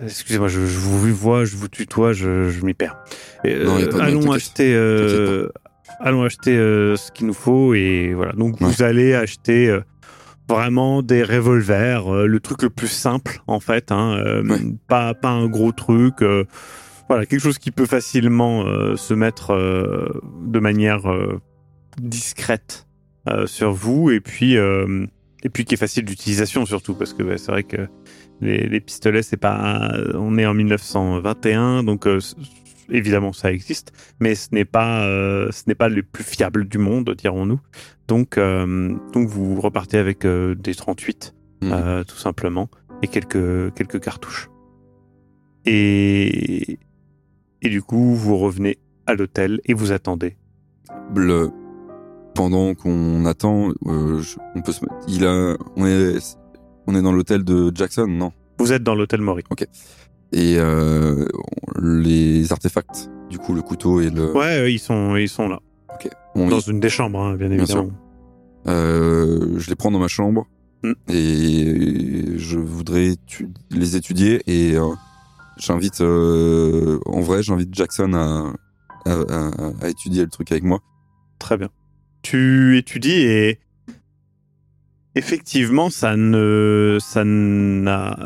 excusez-moi, 0.00 0.46
je, 0.46 0.60
je 0.60 0.78
vous 0.78 1.12
vois, 1.12 1.44
je 1.44 1.56
vous 1.56 1.66
tutoie, 1.66 2.12
je, 2.12 2.50
je 2.50 2.64
m'y 2.64 2.72
perds. 2.72 2.96
Euh, 3.44 3.64
Non, 3.64 3.78
de- 3.80 4.00
allons 4.00 4.30
acheter, 4.30 4.72
euh, 4.74 5.48
allons 6.00 6.22
acheter 6.22 6.56
euh, 6.56 6.96
ce 6.96 7.10
qu'il 7.12 7.26
nous 7.26 7.34
faut 7.34 7.74
et 7.74 8.12
voilà. 8.14 8.32
Donc 8.32 8.60
Ouais. 8.60 8.66
vous 8.68 8.82
allez 8.82 9.14
acheter 9.14 9.68
euh, 9.68 9.80
vraiment 10.48 11.02
des 11.02 11.22
revolvers, 11.22 12.12
euh, 12.12 12.26
le 12.26 12.40
truc 12.40 12.62
le 12.62 12.70
plus 12.70 12.88
simple 12.88 13.40
en 13.46 13.60
fait, 13.60 13.92
hein, 13.92 14.42
Ouais. 14.48 14.58
pas 14.88 15.14
pas 15.14 15.30
un 15.30 15.46
gros 15.48 15.72
truc. 15.72 16.16
voilà, 17.08 17.26
quelque 17.26 17.40
chose 17.40 17.58
qui 17.58 17.70
peut 17.70 17.86
facilement 17.86 18.64
se 18.96 19.14
mettre 19.14 19.52
de 20.46 20.58
manière 20.58 21.02
discrète 22.00 22.86
sur 23.46 23.72
vous 23.72 24.10
et 24.10 24.20
puis 24.20 24.54
et 24.54 25.48
puis 25.52 25.64
qui 25.64 25.74
est 25.74 25.78
facile 25.78 26.04
d'utilisation 26.04 26.66
surtout 26.66 26.94
parce 26.94 27.12
que 27.14 27.22
bah, 27.22 27.38
c'est 27.38 27.50
vrai 27.52 27.62
que 27.62 27.88
les, 28.40 28.68
les 28.68 28.80
pistolets 28.80 29.22
c'est 29.22 29.36
pas 29.36 29.90
on 30.14 30.36
est 30.38 30.46
en 30.46 30.54
1921 30.54 31.82
donc 31.82 32.06
évidemment 32.90 33.32
ça 33.32 33.52
existe 33.52 33.92
mais 34.20 34.34
ce 34.34 34.48
n'est 34.52 34.64
pas 34.64 35.04
euh, 35.06 35.50
ce 35.52 35.64
n'est 35.66 35.74
pas 35.74 35.88
le 35.88 36.02
plus 36.02 36.24
fiable 36.24 36.66
du 36.68 36.78
monde 36.78 37.14
dirons-nous. 37.16 37.60
Donc 38.08 38.38
euh, 38.38 38.94
donc 39.12 39.28
vous 39.28 39.60
repartez 39.60 39.98
avec 39.98 40.24
euh, 40.24 40.54
des 40.54 40.74
38 40.74 41.34
Mhm. 41.60 41.72
euh, 41.72 42.04
tout 42.04 42.16
simplement 42.16 42.68
et 43.02 43.08
quelques 43.08 43.74
quelques 43.74 44.00
cartouches. 44.00 44.48
Et 45.66 46.78
et 47.62 47.68
du 47.68 47.82
coup 47.82 48.14
vous 48.14 48.36
revenez 48.38 48.78
à 49.06 49.14
l'hôtel 49.14 49.60
et 49.64 49.74
vous 49.74 49.92
attendez. 49.92 50.36
Le... 51.14 51.50
pendant 52.34 52.74
qu'on 52.74 53.24
attend, 53.26 53.70
je- 53.70 54.38
on 54.54 54.62
peut 54.62 54.72
se, 54.72 54.80
il 55.08 55.26
a, 55.26 55.56
on 55.76 55.86
est, 55.86 56.38
on 56.86 56.94
est 56.94 57.02
dans 57.02 57.12
l'hôtel 57.12 57.42
de 57.44 57.72
Jackson, 57.74 58.06
non? 58.06 58.32
Vous 58.58 58.72
êtes 58.72 58.82
dans 58.82 58.94
l'hôtel 58.94 59.20
Maury. 59.20 59.42
Et 60.32 60.56
euh, 60.58 61.26
les 61.80 62.52
artefacts, 62.52 63.10
du 63.30 63.38
coup, 63.38 63.54
le 63.54 63.62
couteau 63.62 64.00
et 64.00 64.10
le, 64.10 64.32
Ouais, 64.32 64.60
ouais, 64.62 64.72
ils 64.74 64.78
sont, 64.78 65.16
ils 65.16 65.28
sont 65.28 65.48
là. 65.48 65.60
on- 66.34 66.48
Dans 66.48 66.60
une 66.60 66.80
des 66.80 66.90
chambres, 66.90 67.18
hein, 67.20 67.34
bien 67.36 67.48
Bien 67.48 67.58
évidemment. 67.58 67.90
Euh, 68.66 69.58
je 69.58 69.70
les 69.70 69.76
prends 69.76 69.90
dans 69.90 69.98
ma 70.00 70.08
chambre 70.08 70.46
Mm. 70.82 70.92
et 71.08 72.38
je 72.38 72.58
voudrais 72.58 73.14
les 73.70 73.96
étudier 73.96 74.42
et 74.46 74.76
euh, 74.76 74.90
j'invite 75.56 76.00
euh, 76.02 77.00
en 77.06 77.20
vrai 77.20 77.42
j'invite 77.42 77.74
Jackson 77.74 78.12
à, 78.14 78.52
à, 79.06 79.12
à- 79.12 79.72
à 79.82 79.88
étudier 79.88 80.22
le 80.22 80.28
truc 80.30 80.52
avec 80.52 80.62
moi. 80.62 80.80
Très 81.40 81.56
bien. 81.56 81.68
Tu 82.22 82.76
étudies 82.78 83.10
et 83.22 83.58
effectivement, 85.14 85.90
ça 85.90 86.16
ne, 86.16 86.98
ça 87.00 87.20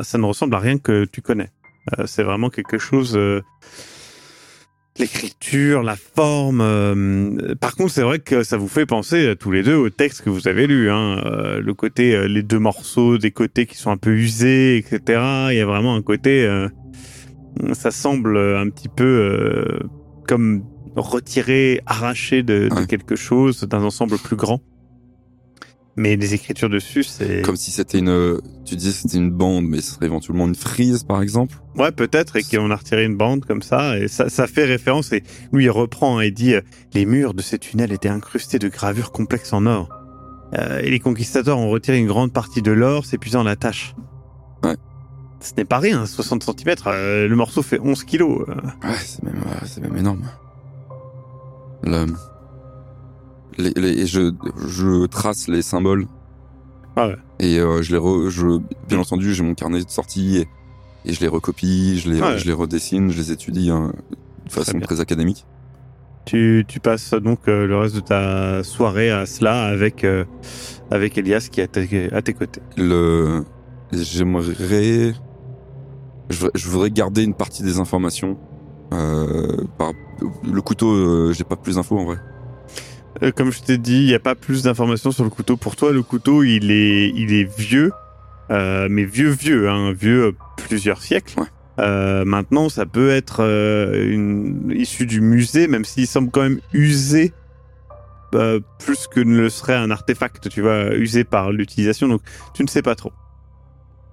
ça 0.03 0.17
ne 0.17 0.25
ressemble 0.25 0.55
à 0.55 0.59
rien 0.59 0.77
que 0.77 1.05
tu 1.05 1.21
connais. 1.21 1.49
Euh, 1.99 2.05
c'est 2.05 2.23
vraiment 2.23 2.49
quelque 2.49 2.77
chose. 2.77 3.15
euh, 3.17 3.41
L'écriture, 4.99 5.81
la 5.81 5.95
forme. 5.95 6.61
euh, 6.61 7.55
Par 7.59 7.75
contre, 7.75 7.91
c'est 7.91 8.03
vrai 8.03 8.19
que 8.19 8.43
ça 8.43 8.57
vous 8.57 8.67
fait 8.67 8.85
penser 8.85 9.25
euh, 9.27 9.35
tous 9.35 9.51
les 9.51 9.63
deux 9.63 9.75
au 9.75 9.89
texte 9.89 10.21
que 10.21 10.29
vous 10.29 10.47
avez 10.47 10.67
lu. 10.67 10.91
Hein. 10.91 11.19
Euh, 11.25 11.59
le 11.59 11.73
côté, 11.73 12.27
les 12.27 12.43
deux 12.43 12.59
morceaux, 12.59 13.17
des 13.17 13.31
côtés 13.31 13.65
qui 13.65 13.75
sont 13.75 13.89
un 13.89 13.97
peu 13.97 14.11
usés, 14.11 14.77
etc. 14.77 14.99
Il 15.51 15.57
y 15.57 15.61
a 15.61 15.65
vraiment 15.65 15.95
un 15.95 16.01
côté. 16.03 16.47
Ça 17.73 17.91
semble 17.91 18.37
un 18.37 18.69
petit 18.69 18.89
peu 18.89 19.79
comme 20.27 20.63
retiré, 20.95 21.81
arraché 21.87 22.43
de, 22.43 22.67
de 22.69 22.73
Ouais. 22.75 22.85
quelque 22.87 23.15
chose, 23.15 23.61
d'un 23.63 23.81
ensemble 23.83 24.17
plus 24.19 24.35
grand. 24.35 24.61
Mais 25.95 26.15
les 26.15 26.33
écritures 26.33 26.69
dessus, 26.69 27.03
c'est 27.03 27.43
Comme 27.43 27.55
si 27.55 27.69
c'était 27.69 27.99
une, 27.99 28.39
tu 28.65 28.75
que 28.75 28.81
c'était 28.81 29.17
une 29.17 29.29
bande, 29.29 29.65
mais 29.65 29.79
ce 29.79 29.93
serait 29.93 30.07
éventuellement 30.07 30.47
une 30.47 30.55
frise 30.55 31.03
par 31.03 31.21
exemple. 31.21 31.57
ouais 31.75 31.91
peut-être 31.91 32.35
et 32.35 32.43
qu'on 32.43 32.71
a 32.71 32.75
retiré 32.75 33.05
une 33.05 33.15
bande 33.15 33.45
comme 33.45 33.61
ça 33.61 33.99
et 33.99 34.07
ça, 34.07 34.27
ça 34.29 34.47
fait 34.47 34.65
référence 34.65 35.11
et 35.11 35.23
lui 35.51 35.65
il 35.65 35.69
reprend 35.69 36.19
et 36.19 36.31
dit 36.31 36.55
euh, 36.55 36.61
les 36.95 37.05
murs 37.05 37.35
de 37.35 37.43
ces 37.43 37.59
tunnels 37.59 37.91
étaient 37.91 38.09
incrustés 38.09 38.57
de 38.57 38.69
gravures 38.69 39.11
complexes 39.11 39.53
en 39.53 39.65
or 39.67 39.87
Euh, 40.55 40.79
et 40.83 40.89
les 40.91 40.99
conquistadors 40.99 41.57
ont 41.59 41.69
retiré 41.69 41.97
une 41.97 42.05
grande 42.07 42.31
partie 42.31 42.61
de 42.61 42.71
l'or, 42.71 43.05
s'épuisant 43.05 43.41
la 43.43 43.55
tâche. 43.55 43.95
Ouais. 44.63 44.75
Ce 45.39 45.51
n'est 45.57 45.65
pas 45.65 45.79
rien, 45.79 46.05
60 46.05 46.43
cm, 46.43 46.75
le 46.85 47.35
morceau 47.35 47.63
fait 47.63 47.79
11 47.79 48.03
kilos. 48.03 48.45
euh. 48.47 48.53
Ouais, 48.87 48.95
c'est 49.03 49.23
même, 49.23 49.43
même 49.81 49.97
énorme. 49.97 50.21
Le, 51.83 52.05
les, 53.57 53.71
les- 53.75 54.01
et 54.01 54.05
je, 54.07 54.31
je 54.67 55.05
trace 55.05 55.47
les 55.47 55.61
symboles. 55.61 56.07
Ah 56.95 57.07
ouais. 57.07 57.17
Et 57.39 57.59
euh, 57.59 57.81
je 57.81 57.91
les 57.91 57.97
re, 57.97 58.29
je, 58.29 58.59
bien 58.87 58.99
entendu, 58.99 59.33
j'ai 59.33 59.43
mon 59.43 59.55
carnet 59.55 59.83
de 59.83 59.89
sortie 59.89 60.37
et, 60.37 60.47
et 61.09 61.13
je 61.13 61.19
les 61.21 61.27
recopie, 61.27 61.99
je 61.99 62.09
les, 62.11 62.21
Ouais. 62.21 62.37
je 62.37 62.45
les 62.45 62.53
redessine, 62.53 63.09
je 63.11 63.17
les 63.17 63.31
étudie 63.31 63.69
hein, 63.71 63.91
de 64.45 64.51
façon 64.51 64.79
très 64.79 64.99
académique. 65.01 65.45
Tu, 66.25 66.63
tu 66.67 66.79
passes 66.79 67.13
donc 67.15 67.47
euh, 67.47 67.67
le 67.67 67.77
reste 67.77 67.95
de 67.95 67.99
ta 67.99 68.63
soirée 68.63 69.11
à 69.11 69.25
cela 69.25 69.65
avec, 69.65 70.03
euh, 70.05 70.23
avec 70.91 71.17
Elias 71.17 71.49
qui 71.51 71.59
est 71.59 71.63
à 72.13 72.21
tes, 72.21 72.33
côtés. 72.33 72.61
Le, 72.77 73.43
j'aimerais, 73.91 74.43
je, 76.29 76.37
voudrais- 76.39 76.51
je 76.55 76.69
voudrais 76.69 76.91
garder 76.91 77.23
une 77.23 77.33
partie 77.33 77.63
des 77.63 77.79
informations. 77.79 78.37
Euh, 78.93 79.57
par, 79.77 79.91
le 80.49 80.61
couteau, 80.61 81.33
j'ai 81.33 81.43
pas 81.43 81.55
plus 81.57 81.75
d'infos 81.75 81.97
en 81.97 82.05
vrai. 82.05 82.17
Euh, 83.21 83.31
comme 83.31 83.51
je 83.51 83.61
t'ai 83.61 83.77
dit, 83.77 84.01
il 84.01 84.07
n'y 84.07 84.15
a 84.15 84.19
pas 84.19 84.35
plus 84.35 84.63
d'informations 84.63 85.11
sur 85.11 85.23
le 85.23 85.29
couteau. 85.29 85.57
Pour 85.57 85.75
toi, 85.75 85.91
le 85.91 86.01
couteau, 86.01 86.43
il 86.43 86.71
est, 86.71 87.09
il 87.09 87.33
est 87.33 87.43
vieux, 87.43 87.91
euh, 88.49 88.87
mais 88.89 89.03
vieux, 89.03 89.29
vieux, 89.29 89.69
hein, 89.69 89.93
vieux 89.93 90.25
euh, 90.25 90.31
plusieurs 90.57 91.01
siècles. 91.01 91.39
Ouais. 91.39 91.47
Euh, 91.79 92.25
maintenant, 92.25 92.69
ça 92.69 92.85
peut 92.85 93.11
être 93.11 93.43
euh, 93.43 94.11
une, 94.11 94.71
issu 94.75 95.05
du 95.05 95.21
musée, 95.21 95.67
même 95.67 95.85
s'il 95.85 96.07
semble 96.07 96.31
quand 96.31 96.41
même 96.41 96.59
usé 96.73 97.33
plus 98.79 99.05
que 99.05 99.19
ne 99.19 99.41
le 99.41 99.49
serait 99.51 99.75
un 99.75 99.91
artefact, 99.91 100.49
tu 100.49 100.61
vois, 100.61 100.95
usé 100.95 101.23
par 101.23 101.51
l'utilisation. 101.51 102.07
Donc, 102.07 102.23
tu 102.55 102.63
ne 102.63 102.67
sais 102.67 102.81
pas 102.81 102.95
trop. 102.95 103.13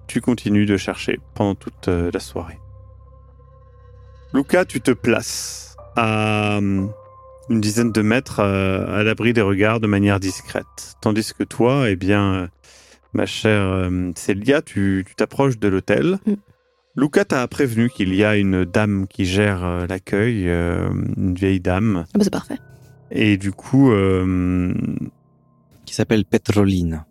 Tu 0.05 0.21
continues 0.21 0.67
de 0.67 0.77
chercher 0.77 1.19
pendant 1.33 1.55
toute 1.55 1.87
la 1.87 2.19
soirée. 2.19 2.59
Luca, 4.31 4.63
tu 4.63 4.79
te 4.79 4.91
places 4.91 5.75
à 5.95 6.57
hum, 6.59 6.91
une 7.51 7.61
dizaine 7.61 7.91
de 7.91 8.01
mètres 8.01 8.39
euh, 8.39 8.87
à 8.99 9.03
l'abri 9.03 9.33
des 9.33 9.41
regards 9.41 9.79
de 9.79 9.87
manière 9.87 10.19
discrète. 10.19 10.95
Tandis 11.01 11.33
que 11.37 11.43
toi, 11.43 11.89
eh 11.89 11.95
bien, 11.95 12.33
euh, 12.33 12.47
ma 13.13 13.25
chère 13.25 13.61
euh, 13.61 14.11
Célia, 14.15 14.61
tu 14.61 15.03
tu 15.07 15.15
t'approches 15.15 15.59
de 15.59 15.67
l'hôtel. 15.67 16.17
Mm. 16.25 16.33
Luca 16.97 17.23
t'a 17.25 17.47
prévenu 17.47 17.89
qu'il 17.89 18.13
y 18.15 18.23
a 18.23 18.35
une 18.35 18.65
dame 18.65 19.07
qui 19.07 19.25
gère 19.25 19.85
l'accueil, 19.87 20.49
euh, 20.49 20.89
une 21.17 21.35
vieille 21.35 21.61
dame. 21.61 22.05
Ah 22.07 22.17
bah, 22.17 22.23
c'est 22.23 22.29
parfait. 22.33 22.57
Et 23.11 23.37
du 23.37 23.51
coup, 23.51 23.91
euh, 23.91 24.73
qui 25.85 25.93
s'appelle 25.93 26.25
Petroline. 26.25 27.05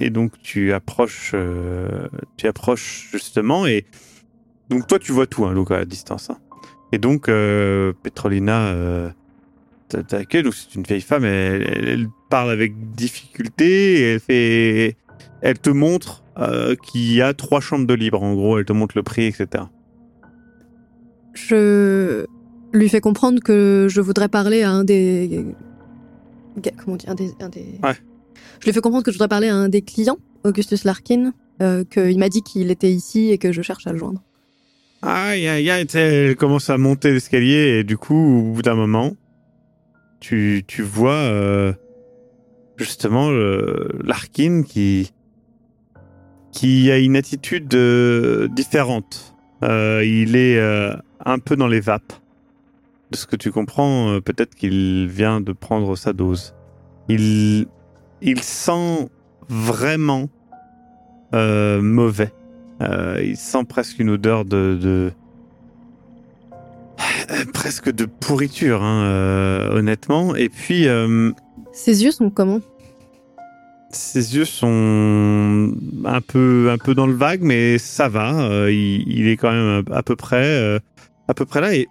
et 0.00 0.10
donc 0.10 0.32
tu 0.42 0.72
approches, 0.72 1.32
euh, 1.34 2.08
tu 2.36 2.46
approches 2.48 3.08
justement 3.12 3.66
et 3.66 3.84
donc 4.68 4.86
toi 4.86 4.98
tu 4.98 5.12
vois 5.12 5.26
tout, 5.26 5.44
hein, 5.44 5.52
Luca 5.54 5.76
à 5.76 5.84
distance. 5.84 6.30
hein. 6.30 6.38
Et 6.92 6.98
donc 6.98 7.28
euh, 7.28 7.92
Petrolina 8.02 8.68
euh, 8.68 9.10
t'accueille. 9.96 10.42
Donc 10.42 10.54
c'est 10.54 10.74
une 10.74 10.82
vieille 10.82 11.00
femme. 11.00 11.24
Elle, 11.24 11.62
elle- 11.62 11.88
elle 11.88 12.06
parle 12.28 12.50
avec 12.50 12.72
difficulté. 12.94 14.00
Et 14.00 14.12
elle 14.14 14.20
fait, 14.20 14.96
elle 15.42 15.58
te 15.58 15.70
montre 15.70 16.22
euh, 16.38 16.74
qu'il 16.76 17.12
y 17.12 17.20
a 17.22 17.34
trois 17.34 17.60
chambres 17.60 17.86
de 17.86 17.94
libre. 17.94 18.22
En 18.22 18.34
gros, 18.34 18.58
elle 18.58 18.64
te 18.64 18.72
montre 18.72 18.96
le 18.96 19.02
prix, 19.02 19.24
etc. 19.26 19.64
Je 21.34 22.24
lui 22.72 22.88
fais 22.88 23.00
comprendre 23.00 23.40
que 23.42 23.86
je 23.88 24.00
voudrais 24.00 24.28
parler 24.28 24.62
à 24.62 24.70
un 24.70 24.84
des. 24.84 25.44
Comment 26.84 26.96
dire 26.96 27.10
un 27.10 27.14
des, 27.14 27.30
un 27.40 27.48
des- 27.48 27.78
Ouais. 27.82 27.94
Je 28.60 28.66
lui 28.66 28.72
fais 28.72 28.80
comprendre 28.80 29.04
que 29.04 29.10
je 29.10 29.16
voudrais 29.16 29.28
parler 29.28 29.48
à 29.48 29.54
un 29.54 29.68
des 29.68 29.80
clients, 29.82 30.18
Augustus 30.44 30.84
Larkin, 30.84 31.32
euh, 31.62 31.84
qu'il 31.84 32.18
m'a 32.18 32.28
dit 32.28 32.42
qu'il 32.42 32.70
était 32.70 32.90
ici 32.90 33.30
et 33.30 33.38
que 33.38 33.52
je 33.52 33.62
cherche 33.62 33.86
à 33.86 33.92
le 33.92 33.98
joindre. 33.98 34.22
Aïe, 35.02 35.46
aïe, 35.48 35.70
aïe, 35.70 35.86
elle 35.94 36.36
commence 36.36 36.68
à 36.68 36.76
monter 36.76 37.10
l'escalier 37.12 37.78
et 37.78 37.84
du 37.84 37.96
coup, 37.96 38.14
au 38.50 38.52
bout 38.52 38.62
d'un 38.62 38.74
moment, 38.74 39.12
tu, 40.20 40.62
tu 40.66 40.82
vois 40.82 41.12
euh, 41.12 41.72
justement 42.76 43.30
Larkin 43.30 44.62
qui, 44.62 45.12
qui 46.52 46.90
a 46.90 46.98
une 46.98 47.16
attitude 47.16 47.74
euh, 47.74 48.48
différente. 48.48 49.34
Euh, 49.62 50.04
il 50.04 50.36
est 50.36 50.60
un 51.24 51.38
peu 51.38 51.56
dans 51.56 51.68
les 51.68 51.80
vapes. 51.80 52.12
De 53.10 53.16
ce 53.16 53.26
que 53.26 53.34
tu 53.34 53.50
comprends, 53.50 54.20
peut-être 54.24 54.54
qu'il 54.54 55.08
vient 55.08 55.40
de 55.40 55.52
prendre 55.52 55.96
sa 55.96 56.12
dose. 56.12 56.54
Il, 57.08 57.66
il 58.22 58.40
sent 58.40 59.10
vraiment 59.48 60.28
mauvais. 61.32 62.32
Il 62.80 63.36
sent 63.36 63.64
presque 63.68 63.98
une 63.98 64.10
odeur 64.10 64.44
de, 64.44 64.78
de... 64.80 65.12
Euh, 67.30 67.44
presque 67.52 67.90
de 67.90 68.04
pourriture, 68.04 68.82
hein, 68.82 69.04
euh, 69.04 69.78
honnêtement. 69.78 70.34
Et 70.36 70.48
puis, 70.48 70.86
euh, 70.88 71.32
Ses 71.72 72.04
yeux 72.04 72.10
sont 72.12 72.30
comment? 72.30 72.60
ses 73.92 74.36
yeux 74.36 74.44
sont 74.44 75.72
un 76.04 76.20
peu, 76.20 76.68
un 76.70 76.78
peu 76.78 76.94
dans 76.94 77.08
le 77.08 77.12
vague, 77.12 77.40
mais 77.42 77.76
ça 77.76 78.08
va. 78.08 78.40
euh, 78.40 78.70
il, 78.70 79.02
il 79.08 79.26
est 79.26 79.36
quand 79.36 79.50
même 79.50 79.82
à, 79.90 80.04
peu 80.04 80.14
près, 80.14 80.80
à 81.26 81.34
peu 81.34 81.44
près 81.44 81.60
là. 81.60 81.74
Et 81.74 81.88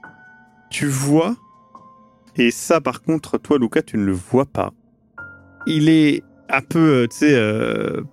tu 0.69 0.85
vois, 0.85 1.35
et 2.37 2.51
ça, 2.51 2.79
par 2.79 3.01
contre, 3.01 3.37
toi, 3.37 3.57
Luca, 3.59 3.81
tu 3.81 3.97
ne 3.97 4.05
le 4.05 4.13
vois 4.13 4.45
pas. 4.45 4.71
Il 5.67 5.89
est 5.89 6.23
un 6.49 6.61
peu, 6.61 7.05
tu 7.11 7.17
sais, 7.17 7.37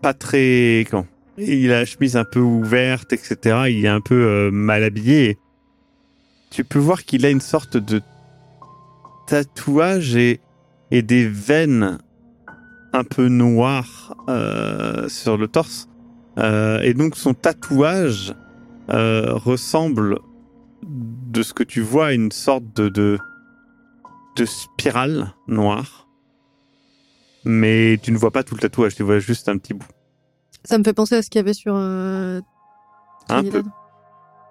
pas 0.03 0.15
très, 0.15 0.85
comment? 0.91 1.07
Il 1.39 1.71
a 1.71 1.81
la 1.81 1.85
chemise 1.85 2.17
un 2.17 2.25
peu 2.25 2.41
ouverte, 2.41 3.13
etc. 3.13 3.67
Il 3.69 3.85
est 3.85 3.89
un 3.89 4.01
peu 4.01 4.51
mal 4.51 4.83
habillé. 4.83 5.39
Tu 6.57 6.65
peux 6.65 6.79
voir 6.79 7.05
qu'il 7.05 7.27
a 7.27 7.29
une 7.29 7.43
sorte 7.43 7.77
de 7.77 8.01
tatouage 9.27 10.17
et, 10.17 10.41
et 10.91 11.03
des 11.03 11.29
veines 11.29 11.99
un 12.95 13.05
peu 13.05 13.29
noires 13.29 14.17
euh, 14.31 15.07
sur 15.11 15.37
le 15.37 15.49
torse. 15.49 15.87
Euh, 16.39 16.81
et 16.81 16.95
donc 16.95 17.15
son 17.15 17.35
tatouage 17.35 18.35
euh, 18.89 19.35
ressemble, 19.35 20.19
de 20.83 21.43
ce 21.43 21.53
que 21.53 21.63
tu 21.63 21.83
vois, 21.83 22.07
à 22.07 22.13
une 22.13 22.33
sorte 22.33 22.65
de, 22.75 22.89
de, 22.89 23.19
de 24.37 24.45
spirale 24.47 25.35
noire. 25.49 26.09
Mais 27.45 27.99
tu 28.03 28.13
ne 28.13 28.17
vois 28.17 28.31
pas 28.31 28.45
tout 28.45 28.55
le 28.55 28.63
tatouage, 28.63 28.95
tu 28.95 29.03
vois 29.03 29.19
juste 29.19 29.51
un 29.51 29.59
petit 29.59 29.75
bout. 29.75 29.89
Ça 30.65 30.79
me 30.79 30.85
fait 30.85 30.95
penser 30.95 31.17
à 31.17 31.23
ce 31.23 31.29
qu'il 31.29 31.39
y 31.39 31.41
avait 31.41 31.53
sur. 31.53 31.77
Un 31.77 32.41
peu. 33.29 33.63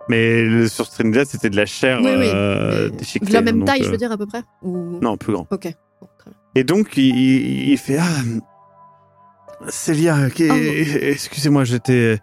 Mais 0.09 0.43
le, 0.43 0.67
sur 0.67 0.89
Trinidad, 0.89 1.25
c'était 1.27 1.49
de 1.49 1.55
la 1.55 1.65
chair 1.65 1.99
Oui, 2.01 2.11
oui, 2.17 2.27
euh, 2.33 2.89
déchiquetée, 2.89 3.29
de 3.29 3.33
la 3.33 3.41
même 3.41 3.59
donc, 3.59 3.67
taille, 3.67 3.81
euh, 3.81 3.85
je 3.85 3.89
veux 3.91 3.97
dire, 3.97 4.11
à 4.11 4.17
peu 4.17 4.25
près 4.27 4.43
Ou... 4.61 4.99
Non, 5.01 5.17
plus 5.17 5.33
grand. 5.33 5.47
Ok. 5.51 5.61
Bien. 5.63 5.73
Et 6.55 6.63
donc, 6.63 6.95
il, 6.95 7.77
fait 7.77 7.97
Ah, 7.99 8.05
Célia, 9.69 10.15
Oh. 10.39 10.53
excusez-moi, 11.01 11.63
j'étais. 11.63 12.19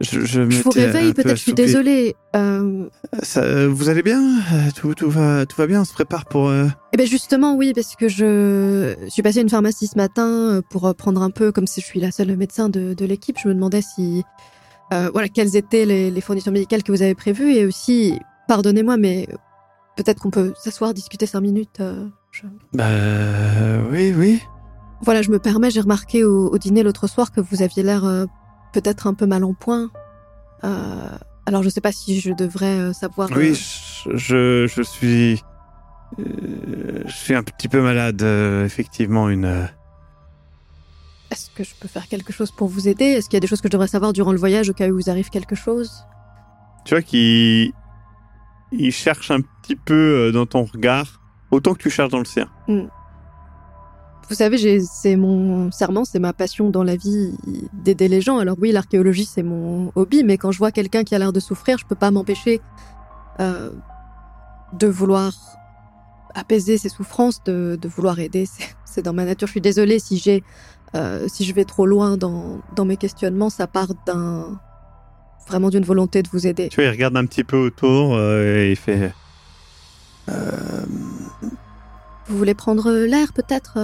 Je, 0.00 0.20
je, 0.26 0.48
Je 0.50 0.62
vous 0.62 0.70
réveille, 0.70 1.14
peu 1.14 1.22
peut-être, 1.22 1.36
je 1.36 1.42
suis 1.42 1.54
désolée. 1.54 2.14
Euh, 2.34 2.86
Ça- 3.22 3.66
vous 3.66 3.88
allez 3.88 4.02
bien? 4.02 4.20
Euh, 4.52 4.70
tout, 4.74 4.92
tout, 4.94 5.08
va, 5.10 5.46
tout 5.46 5.56
va 5.56 5.66
bien 5.66 5.80
On 5.80 5.84
se 5.86 5.94
prépare 5.94 6.26
pour. 6.26 6.48
euh, 6.48 6.66
Eh 6.92 6.98
ben 6.98 7.06
justement, 7.06 7.54
oui, 7.56 7.72
parce 7.74 7.96
que 7.96 8.06
je 8.08 8.94
suis 9.08 9.22
passée 9.22 9.38
à 9.38 9.42
une 9.42 9.48
pharmacie 9.48 9.86
ce 9.86 9.96
matin 9.96 10.28
euh, 10.28 10.62
pour 10.70 10.86
euh, 10.86 10.92
prendre 10.92 11.22
un 11.22 11.30
peu, 11.30 11.50
comme 11.50 11.66
si 11.66 11.80
je 11.80 11.86
suis 11.86 11.98
la 12.00 12.10
seule 12.10 12.36
médecin 12.36 12.68
de, 12.68 12.92
de 12.92 13.04
l'équipe, 13.06 13.36
je 13.42 13.48
me 13.48 13.54
demandais 13.54 13.80
si, 13.80 14.22
euh, 14.92 15.10
voilà, 15.12 15.28
quelles 15.28 15.56
étaient 15.56 15.84
les, 15.86 16.10
les 16.10 16.20
fournitures 16.20 16.52
médicales 16.52 16.82
que 16.82 16.92
vous 16.92 17.02
avez 17.02 17.14
prévues 17.14 17.52
et 17.52 17.64
aussi, 17.66 18.18
pardonnez-moi, 18.48 18.96
mais 18.96 19.26
peut-être 19.96 20.20
qu'on 20.20 20.30
peut 20.30 20.52
s'asseoir, 20.56 20.94
discuter 20.94 21.26
cinq 21.26 21.40
minutes. 21.40 21.80
euh, 21.80 22.06
je- 22.32 22.42
Bah. 22.72 22.84
Oui, 23.90 24.12
oui. 24.16 24.40
Voilà, 25.02 25.22
je 25.22 25.30
me 25.30 25.38
permets, 25.38 25.70
j'ai 25.70 25.80
remarqué 25.80 26.24
au, 26.24 26.48
au 26.48 26.58
dîner 26.58 26.82
l'autre 26.82 27.06
soir 27.06 27.32
que 27.32 27.40
vous 27.40 27.62
aviez 27.62 27.82
l'air 27.82 28.04
euh, 28.04 28.24
peut-être 28.72 29.06
un 29.06 29.14
peu 29.14 29.26
mal 29.26 29.44
en 29.44 29.54
point. 29.54 29.90
Alors 31.48 31.62
je 31.62 31.68
sais 31.68 31.80
pas 31.80 31.92
si 31.92 32.18
je 32.20 32.32
devrais 32.32 32.92
savoir. 32.92 33.28
Oui, 33.36 33.54
je, 34.14 34.66
je, 34.66 34.82
suis. 34.82 35.40
je 36.18 37.12
suis 37.12 37.34
un 37.34 37.42
petit 37.44 37.68
peu 37.68 37.80
malade, 37.80 38.20
effectivement. 38.64 39.28
Une. 39.28 39.68
Est-ce 41.30 41.50
que 41.50 41.64
je 41.64 41.74
peux 41.80 41.88
faire 41.88 42.06
quelque 42.08 42.32
chose 42.32 42.50
pour 42.52 42.68
vous 42.68 42.88
aider? 42.88 43.04
Est-ce 43.04 43.28
qu'il 43.28 43.36
y 43.36 43.38
a 43.38 43.40
des 43.40 43.46
choses 43.46 43.60
que 43.60 43.68
je 43.68 43.72
devrais 43.72 43.88
savoir 43.88 44.12
durant 44.12 44.32
le 44.32 44.38
voyage 44.38 44.70
au 44.70 44.72
cas 44.74 44.88
où 44.88 44.94
vous 44.94 45.10
arrive 45.10 45.28
quelque 45.30 45.54
chose? 45.56 45.90
Tu 46.84 46.94
vois 46.94 47.02
qu'il. 47.02 47.72
Il 48.72 48.90
cherche 48.92 49.30
un 49.30 49.40
petit 49.40 49.76
peu 49.76 49.94
euh, 50.28 50.32
dans 50.32 50.46
ton 50.46 50.64
regard, 50.64 51.20
autant 51.50 51.72
que 51.74 51.78
tu 51.82 51.90
cherches 51.90 52.10
dans 52.10 52.18
le 52.18 52.24
sien. 52.24 52.48
Vous 54.28 54.34
savez, 54.34 54.80
c'est 54.80 55.14
mon 55.14 55.70
serment, 55.70 56.04
c'est 56.04 56.18
ma 56.18 56.32
passion 56.32 56.70
dans 56.70 56.82
la 56.82 56.96
vie 56.96 57.32
d'aider 57.72 58.08
les 58.08 58.20
gens. 58.20 58.38
Alors 58.38 58.56
oui, 58.60 58.72
l'archéologie, 58.72 59.24
c'est 59.24 59.44
mon 59.44 59.92
hobby, 59.94 60.24
mais 60.24 60.36
quand 60.36 60.50
je 60.50 60.58
vois 60.58 60.72
quelqu'un 60.72 61.04
qui 61.04 61.14
a 61.14 61.18
l'air 61.18 61.32
de 61.32 61.38
souffrir, 61.38 61.78
je 61.78 61.86
peux 61.86 61.94
pas 61.94 62.10
m'empêcher 62.10 62.60
euh, 63.38 63.70
de 64.72 64.88
vouloir 64.88 65.32
apaiser 66.34 66.76
ses 66.76 66.88
souffrances, 66.88 67.42
de, 67.44 67.78
de 67.80 67.88
vouloir 67.88 68.18
aider. 68.18 68.46
C'est- 68.52 68.74
C'est 68.84 69.02
dans 69.02 69.12
ma 69.12 69.24
nature. 69.26 69.46
Je 69.46 69.52
suis 69.52 69.60
désolée 69.60 69.98
si 69.98 70.16
j'ai, 70.18 70.42
euh, 70.94 71.26
si 71.28 71.44
je 71.44 71.52
vais 71.54 71.64
trop 71.64 71.86
loin 71.86 72.16
dans, 72.16 72.60
dans 72.74 72.84
mes 72.84 72.96
questionnements, 72.96 73.50
ça 73.50 73.66
part 73.66 73.88
d'un 74.06 74.58
vraiment 75.48 75.70
d'une 75.70 75.84
volonté 75.84 76.22
de 76.22 76.28
vous 76.28 76.46
aider. 76.46 76.68
Tu 76.68 76.76
vois, 76.76 76.84
il 76.84 76.90
regarde 76.90 77.16
un 77.16 77.26
petit 77.26 77.44
peu 77.44 77.56
autour 77.56 78.14
euh, 78.16 78.64
et 78.64 78.70
il 78.70 78.76
fait. 78.76 79.12
Euh, 80.28 80.84
Vous 82.28 82.36
voulez 82.36 82.54
prendre 82.54 82.90
l'air 82.90 83.32
peut-être 83.32 83.74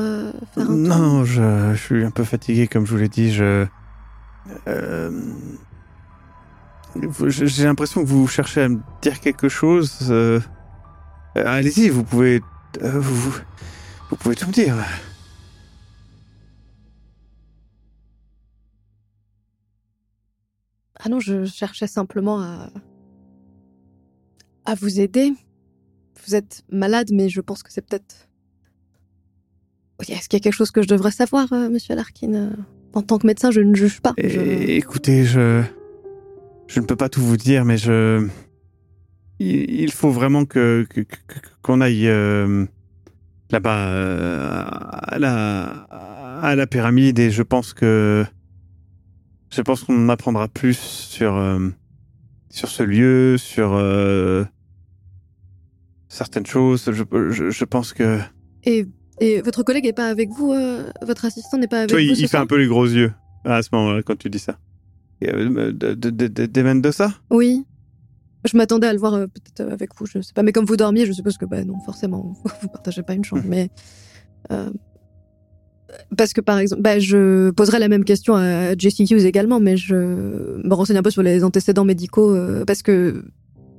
faire 0.55 0.65
un 0.65 0.67
tour 0.67 0.77
non, 0.77 1.25
je, 1.25 1.73
je 1.75 1.81
suis 1.81 2.05
un 2.05 2.11
peu 2.11 2.25
fatigué, 2.25 2.67
comme 2.67 2.87
je 2.87 2.93
vous 2.93 2.99
l'ai 2.99 3.09
dit. 3.09 3.33
Je. 3.33 3.67
J'ai 7.29 7.65
l'impression 7.65 8.03
que 8.03 8.09
vous 8.09 8.27
cherchez 8.27 8.63
à 8.63 8.69
me 8.69 8.81
dire 9.01 9.21
quelque 9.21 9.49
chose. 9.49 10.13
Allez-y, 11.35 11.89
vous 11.89 12.03
pouvez. 12.05 12.43
vous, 12.83 13.33
vous 14.11 14.17
pouvez 14.17 14.35
tout 14.35 14.49
me 14.49 14.53
dire. 14.53 14.75
Ah 21.05 21.09
non, 21.09 21.21
je 21.21 21.45
cherchais 21.45 21.87
simplement 21.87 22.41
à 22.41 22.71
à 24.65 24.75
vous 24.77 25.01
aider. 25.01 25.33
Vous 26.25 26.35
êtes 26.37 26.63
malade, 26.71 27.09
mais 27.13 27.29
je 27.29 27.41
pense 27.41 27.63
que 27.65 27.73
c'est 27.73 27.85
peut-être. 27.85 28.29
Est-ce 30.09 30.29
qu'il 30.29 30.37
y 30.39 30.41
a 30.41 30.45
quelque 30.45 30.53
chose 30.55 30.71
que 30.71 30.83
je 30.83 30.89
devrais 30.89 31.11
savoir, 31.11 31.53
euh, 31.53 31.69
Monsieur 31.69 31.95
Larkin 31.97 32.35
Euh, 32.35 32.51
En 32.95 33.03
tant 33.03 33.19
que 33.19 33.27
médecin, 33.27 33.51
je 33.51 33.61
ne 33.61 33.75
juge 33.75 34.01
pas. 34.01 34.15
Je- 34.19 34.39
Et- 34.41 34.77
écoutez, 34.77 35.25
je. 35.25 35.63
Je 36.69 36.81
ne 36.81 36.87
peux 36.87 36.97
pas 36.97 37.09
tout 37.09 37.21
vous 37.23 37.37
dire, 37.37 37.65
mais 37.65 37.77
je. 37.77 38.27
Il, 39.41 39.91
faut 39.91 40.11
vraiment 40.11 40.45
que 40.45 40.87
qu'on 41.63 41.81
aille 41.81 42.07
euh, 42.07 42.65
là-bas 43.51 43.89
euh, 43.89 44.63
à 44.69 45.19
la 45.19 45.63
à 46.41 46.55
la 46.55 46.67
pyramide 46.69 47.19
et 47.19 47.31
je 47.33 47.43
pense 47.43 47.73
que 47.75 48.25
je 49.53 49.61
pense 49.63 49.85
qu'on 49.85 50.07
en 50.07 50.09
apprendra 50.09 50.49
plus 50.49 50.79
sur 50.79 51.37
euh, 51.37 51.69
sur 52.51 52.69
ce 52.69 52.83
lieu, 52.83 53.37
sur 53.39 53.75
euh, 53.75 54.45
certaines 56.09 56.47
choses. 56.47 56.91
Je, 56.91 57.05
je, 57.31 57.51
je 57.51 57.65
pense 57.65 57.93
que 57.93 58.19
Et, 58.65 58.87
et 59.21 59.41
votre 59.43 59.63
collègue 59.63 59.87
est 59.87 59.93
pas 59.93 60.09
avec 60.09 60.31
vous 60.31 60.53
euh, 60.53 60.91
Votre 61.03 61.27
assistant 61.27 61.59
n'est 61.59 61.69
pas 61.69 61.83
avec 61.83 61.93
vous 61.93 61.99
il, 61.99 62.29
fait 62.29 62.39
un 62.39 62.47
peu 62.47 62.57
les 62.57 62.67
gros 62.67 62.87
yeux 62.87 63.13
à 63.45 63.63
ce 63.63 63.69
moment-là 63.73 64.03
quand 64.03 64.17
tu 64.17 64.31
dis 64.31 64.39
ça. 64.39 64.59
De, 65.21 65.71
de, 65.71 65.95
de, 65.95 66.11
de, 66.11 66.47
de 66.47 66.63
Mendoza 66.63 67.13
Oui. 67.31 67.65
Je 68.45 68.57
m'attendais 68.57 68.89
à 68.89 68.93
le 68.93 68.99
voir 68.99 69.13
peut-être 69.13 69.71
avec 69.73 69.91
vous, 69.97 70.05
je 70.07 70.21
sais 70.21 70.33
pas. 70.33 70.43
Mais 70.43 70.51
comme 70.51 70.65
vous 70.65 70.77
dormiez, 70.77 71.07
je 71.07 71.13
suppose 71.13 71.39
que 71.39 71.45
bah 71.45 71.63
non, 71.65 71.79
forcément, 71.85 72.35
vous 72.63 72.69
partagez 72.69 73.03
pas 73.05 73.15
une 73.15 73.25
chambre. 73.25 73.45
Mais 73.47 73.71
euh, 74.51 74.71
parce 76.17 76.33
que 76.33 76.41
par 76.41 76.59
exemple, 76.59 76.83
bah, 76.83 76.99
je 76.99 77.51
poserai 77.51 77.79
la 77.79 77.89
même 77.89 78.05
question 78.05 78.35
à 78.35 78.77
Jesse 78.77 78.99
Hughes 79.01 79.25
également, 79.27 79.61
mais 79.61 79.77
je 79.77 79.95
me 79.95 80.73
renseigne 80.75 80.97
un 80.99 81.03
peu 81.03 81.11
sur 81.11 81.23
les 81.23 81.45
antécédents 81.45 81.85
médicaux 81.85 82.35
euh, 82.35 82.65
parce 82.65 82.83
que 82.83 83.25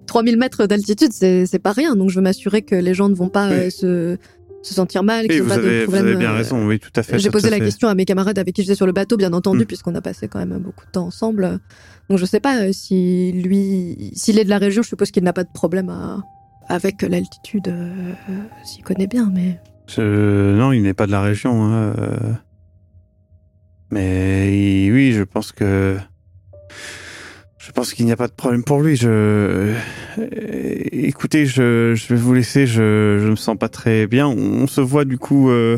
3000 0.08 0.38
mètres 0.38 0.66
d'altitude, 0.68 1.12
c'est 1.14 1.60
pas 1.62 1.72
rien. 1.72 1.96
Donc 1.96 2.10
je 2.10 2.16
veux 2.16 2.22
m'assurer 2.22 2.62
que 2.62 2.76
les 2.76 2.94
gens 2.94 3.10
ne 3.10 3.16
vont 3.16 3.30
pas 3.30 3.50
Oui. 3.50 3.56
euh, 3.56 3.70
se 3.70 4.18
se 4.62 4.74
sentir 4.74 5.04
mal, 5.04 5.26
Oui, 5.28 5.28
qu'ils 5.28 5.40
n'ont 5.40 5.44
vous 5.44 5.50
pas 5.50 5.58
de 5.58 5.62
avez, 5.66 5.80
vous 5.86 5.92
problème. 5.92 6.06
avez 6.08 6.16
bien 6.16 6.32
euh, 6.32 6.36
raison, 6.38 6.66
oui, 6.66 6.80
tout 6.80 6.90
à 6.96 7.04
fait. 7.04 7.20
j'ai 7.20 7.30
posé 7.30 7.50
la 7.50 7.58
fait. 7.58 7.66
question 7.66 7.90
à 7.90 7.96
mes 7.96 8.06
camarades 8.06 8.40
avec 8.40 8.56
qui 8.56 8.62
j'étais 8.62 8.76
sur 8.76 8.86
le 8.86 8.94
bateau, 8.94 9.18
bien 9.18 9.34
entendu, 9.34 9.64
Mm. 9.64 9.66
puisqu'on 9.66 9.94
a 9.94 10.00
passé 10.00 10.30
quand 10.30 10.40
même 10.40 10.58
beaucoup 10.58 10.86
de 10.86 10.92
temps 10.92 11.06
ensemble. 11.08 11.60
Donc 12.10 12.18
je 12.18 12.24
sais 12.26 12.40
pas 12.40 12.72
si 12.72 13.34
lui, 13.34 14.12
s'il 14.16 14.40
est 14.40 14.46
de 14.46 14.50
la 14.50 14.60
région, 14.60 14.82
je 14.82 14.88
suppose 14.88 15.12
qu'il 15.12 15.24
n'a 15.24 15.34
pas 15.34 15.44
de 15.44 15.52
problème 15.54 15.90
à- 15.90 16.22
avec 16.70 17.02
l'altitude, 17.02 17.68
euh, 17.68 17.92
s'il 18.64 18.86
connaît 18.86 19.08
bien, 19.08 19.30
mais 19.34 19.60
Je- 19.88 20.56
Non, 20.56 20.72
il 20.72 20.82
n'est 20.84 20.94
pas 20.94 21.06
de 21.08 21.12
la 21.12 21.22
région. 21.22 21.64
hein, 21.64 21.94
euh. 21.98 22.34
Mais 23.92 24.90
oui, 24.92 25.12
je 25.14 25.24
pense 25.24 25.52
que. 25.52 25.98
Je 27.60 27.72
pense 27.72 27.94
qu'il 27.94 28.06
n'y 28.06 28.12
a 28.12 28.18
pas 28.18 28.28
de 28.28 28.34
problème 28.34 28.64
pour 28.64 28.82
lui. 28.82 28.96
Je. 28.96 29.08
euh, 29.10 29.76
Écoutez, 30.92 31.46
je, 31.46 31.94
je 31.96 32.08
vais 32.14 32.20
vous 32.20 32.34
laisser. 32.34 32.66
Je, 32.68 33.20
je 33.22 33.30
me 33.30 33.36
sens 33.36 33.58
pas 33.58 33.70
très 33.70 34.08
bien. 34.08 34.28
On 34.28 34.68
se 34.68 34.82
voit 34.82 35.06
du 35.06 35.18
coup 35.18 35.50
euh, 35.50 35.78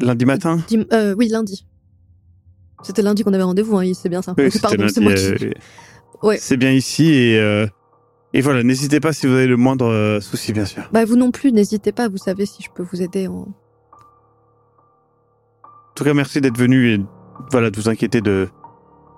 lundi 0.00 0.24
matin? 0.24 0.58
Dim- 0.68 0.86
euh, 0.92 1.14
oui, 1.18 1.28
lundi. 1.28 1.66
C'était 2.82 3.02
lundi 3.02 3.24
qu'on 3.24 3.32
avait 3.32 3.42
rendez-vous, 3.42 3.78
hein, 3.78 3.90
c'est 3.94 4.08
bien 4.08 4.20
ça. 4.22 4.34
Oui, 4.36 4.44
lundi, 4.76 4.92
c'est 5.16 5.36
qui. 5.36 5.46
euh, 5.46 5.50
Ouais. 6.22 6.38
Bien 6.56 6.70
ici 6.72 7.12
et 7.12 7.38
euh, 7.38 7.66
et 8.34 8.40
voilà. 8.42 8.62
N'hésitez 8.62 9.00
pas 9.00 9.14
si 9.14 9.26
vous 9.26 9.32
avez 9.32 9.46
le 9.46 9.56
moindre 9.56 9.86
euh, 9.86 10.20
souci, 10.20 10.52
bien 10.52 10.66
sûr. 10.66 10.82
Bah 10.92 11.06
vous 11.06 11.16
non 11.16 11.30
plus, 11.30 11.52
n'hésitez 11.52 11.92
pas. 11.92 12.08
Vous 12.08 12.18
savez 12.18 12.44
si 12.44 12.62
je 12.62 12.68
peux 12.70 12.82
vous 12.82 13.00
aider. 13.00 13.26
En... 13.28 13.46
En 15.62 15.94
tout 15.94 16.04
cas, 16.04 16.12
merci 16.12 16.40
d'être 16.42 16.58
venu 16.58 16.92
et 16.92 17.00
voilà 17.52 17.70
de 17.70 17.76
vous 17.80 17.88
inquiéter 17.88 18.20
de 18.20 18.48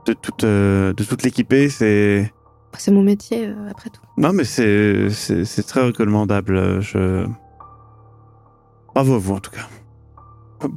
de 0.07 0.13
toute 0.13 0.45
euh, 0.45 0.93
de 0.93 1.03
toute 1.03 1.23
l'équipée. 1.25 1.69
C'est 1.69 2.33
C'est 2.79 2.93
mon 2.93 3.03
métier 3.03 3.47
euh, 3.49 3.71
après 3.71 3.91
tout. 3.91 4.03
non, 4.19 4.33
mais 4.33 4.45
c'est 4.45 5.09
très 5.67 5.85
recommandable. 5.87 6.81
Je 6.81 7.27
bravo 8.95 9.15
à 9.15 9.19
vous 9.19 9.35
en 9.35 9.41
tout 9.41 9.51
cas. 9.51 9.67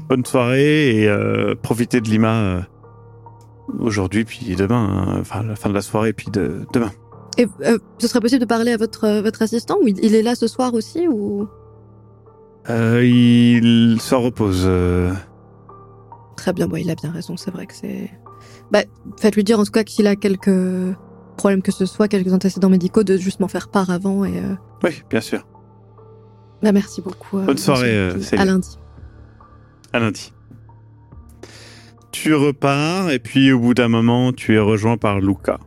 Bonne 0.10 0.26
soirée 0.26 0.96
et 1.04 1.08
euh, 1.08 1.56
profitez 1.62 2.02
de 2.02 2.10
Lima 2.10 2.66
aujourd'hui 3.78 4.26
puis 4.26 4.56
demain. 4.56 5.06
hein. 5.08 5.18
Enfin, 5.20 5.44
la 5.44 5.56
fin 5.56 5.70
de 5.70 5.74
la 5.74 5.82
soirée 5.82 6.14
puis 6.14 6.28
de 6.32 6.66
demain. 6.74 6.92
Et 7.40 7.48
euh, 7.62 7.78
ce 7.98 8.08
serait 8.08 8.20
possible 8.20 8.42
de 8.42 8.46
parler 8.46 8.72
à 8.74 8.78
votre 8.78 9.06
euh, 9.06 9.22
votre 9.22 9.42
assistant 9.42 9.78
ou 9.82 9.88
il, 9.88 9.98
il 10.04 10.14
est 10.14 10.22
là 10.22 10.36
ce 10.36 10.46
soir 10.48 10.74
aussi 10.74 11.08
ou? 11.08 11.48
Euh, 12.70 13.04
il 13.04 14.00
se 14.02 14.14
repose. 14.14 14.64
euh, 14.68 15.12
Très 16.36 16.54
bien, 16.54 16.68
bon, 16.68 16.76
il 16.78 16.90
a 16.92 16.96
bien 16.96 17.12
raison, 17.12 17.36
c'est 17.38 17.52
vrai 17.52 17.66
que 17.66 17.74
c'est. 17.74 18.12
Bah, 18.72 18.82
faites-lui 19.18 19.44
dire 19.44 19.60
en 19.60 19.64
tout 19.64 19.72
cas 19.72 19.84
que 19.84 19.92
s'il 19.92 20.06
a 20.08 20.16
quelques 20.16 20.96
problèmes 21.38 21.62
que 21.62 21.72
ce 21.72 21.86
soit, 21.86 22.08
quelques 22.08 22.34
antécédents 22.34 22.70
médicaux, 22.70 23.04
de 23.04 23.18
juste 23.18 23.40
m'en 23.40 23.48
faire 23.48 23.70
part 23.70 23.90
avant 23.90 24.26
et. 24.26 24.38
euh, 24.38 24.56
Oui, 24.84 25.02
bien 25.10 25.22
sûr. 25.22 25.48
Bah, 26.62 26.72
merci 26.74 27.02
beaucoup. 27.02 27.38
euh, 27.40 27.46
Bonne 27.46 27.58
soirée, 27.58 27.88
monsieur. 27.88 28.20
euh, 28.20 28.22
Céline. 28.22 28.42
À 28.42 28.46
lundi. 28.46 28.78
À 29.94 30.00
lundi. 30.00 30.34
Tu 32.12 32.34
repars 32.36 33.10
et 33.12 33.20
puis 33.20 33.52
au 33.54 33.60
bout 33.60 33.74
d'un 33.74 33.88
moment, 33.88 34.34
tu 34.34 34.56
es 34.56 34.60
rejoint 34.60 34.98
par 34.98 35.20
Luca. 35.22 35.60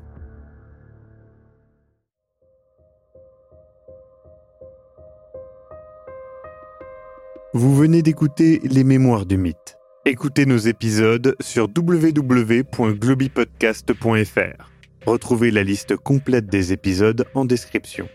Vous 7.54 7.76
venez 7.76 8.00
d'écouter 8.00 8.62
Les 8.64 8.82
Mémoires 8.82 9.26
du 9.26 9.36
Mythe. 9.36 9.76
Écoutez 10.06 10.46
nos 10.46 10.56
épisodes 10.56 11.36
sur 11.38 11.68
www.globipodcast.fr. 11.76 14.70
Retrouvez 15.04 15.50
la 15.50 15.62
liste 15.62 15.96
complète 15.96 16.46
des 16.46 16.72
épisodes 16.72 17.26
en 17.34 17.44
description. 17.44 18.08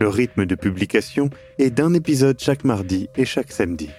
Le 0.00 0.06
rythme 0.06 0.46
de 0.46 0.54
publication 0.54 1.30
est 1.58 1.70
d'un 1.70 1.94
épisode 1.94 2.38
chaque 2.38 2.62
mardi 2.62 3.08
et 3.16 3.24
chaque 3.24 3.50
samedi. 3.50 3.90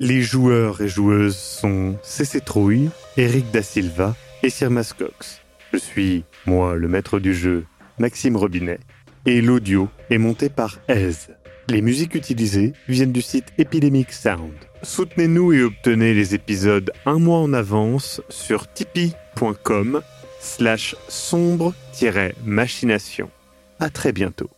Les 0.00 0.20
joueurs 0.20 0.82
et 0.82 0.88
joueuses 0.88 1.38
sont 1.38 1.96
CC 2.02 2.42
Trouille, 2.42 2.90
Eric 3.16 3.50
Da 3.50 3.62
Silva 3.62 4.14
et 4.42 4.50
Sir 4.50 4.70
Mascox. 4.70 5.40
Je 5.72 5.78
suis, 5.78 6.26
moi, 6.44 6.76
le 6.76 6.88
maître 6.88 7.20
du 7.20 7.32
jeu, 7.32 7.64
Maxime 7.98 8.36
Robinet, 8.36 8.80
et 9.24 9.40
l'audio 9.40 9.88
est 10.10 10.18
monté 10.18 10.50
par 10.50 10.78
Aise. 10.88 11.30
Les 11.70 11.82
musiques 11.82 12.14
utilisées 12.16 12.72
viennent 12.88 13.12
du 13.12 13.22
site 13.22 13.52
Epidemic 13.56 14.12
Sound. 14.12 14.54
Soutenez-nous 14.82 15.52
et 15.52 15.62
obtenez 15.62 16.14
les 16.14 16.34
épisodes 16.34 16.90
un 17.06 17.20
mois 17.20 17.38
en 17.38 17.52
avance 17.52 18.20
sur 18.28 18.66
tipeee.com 18.72 20.02
slash 20.40 20.96
sombre-machination. 21.06 23.30
À 23.78 23.88
très 23.88 24.10
bientôt. 24.10 24.50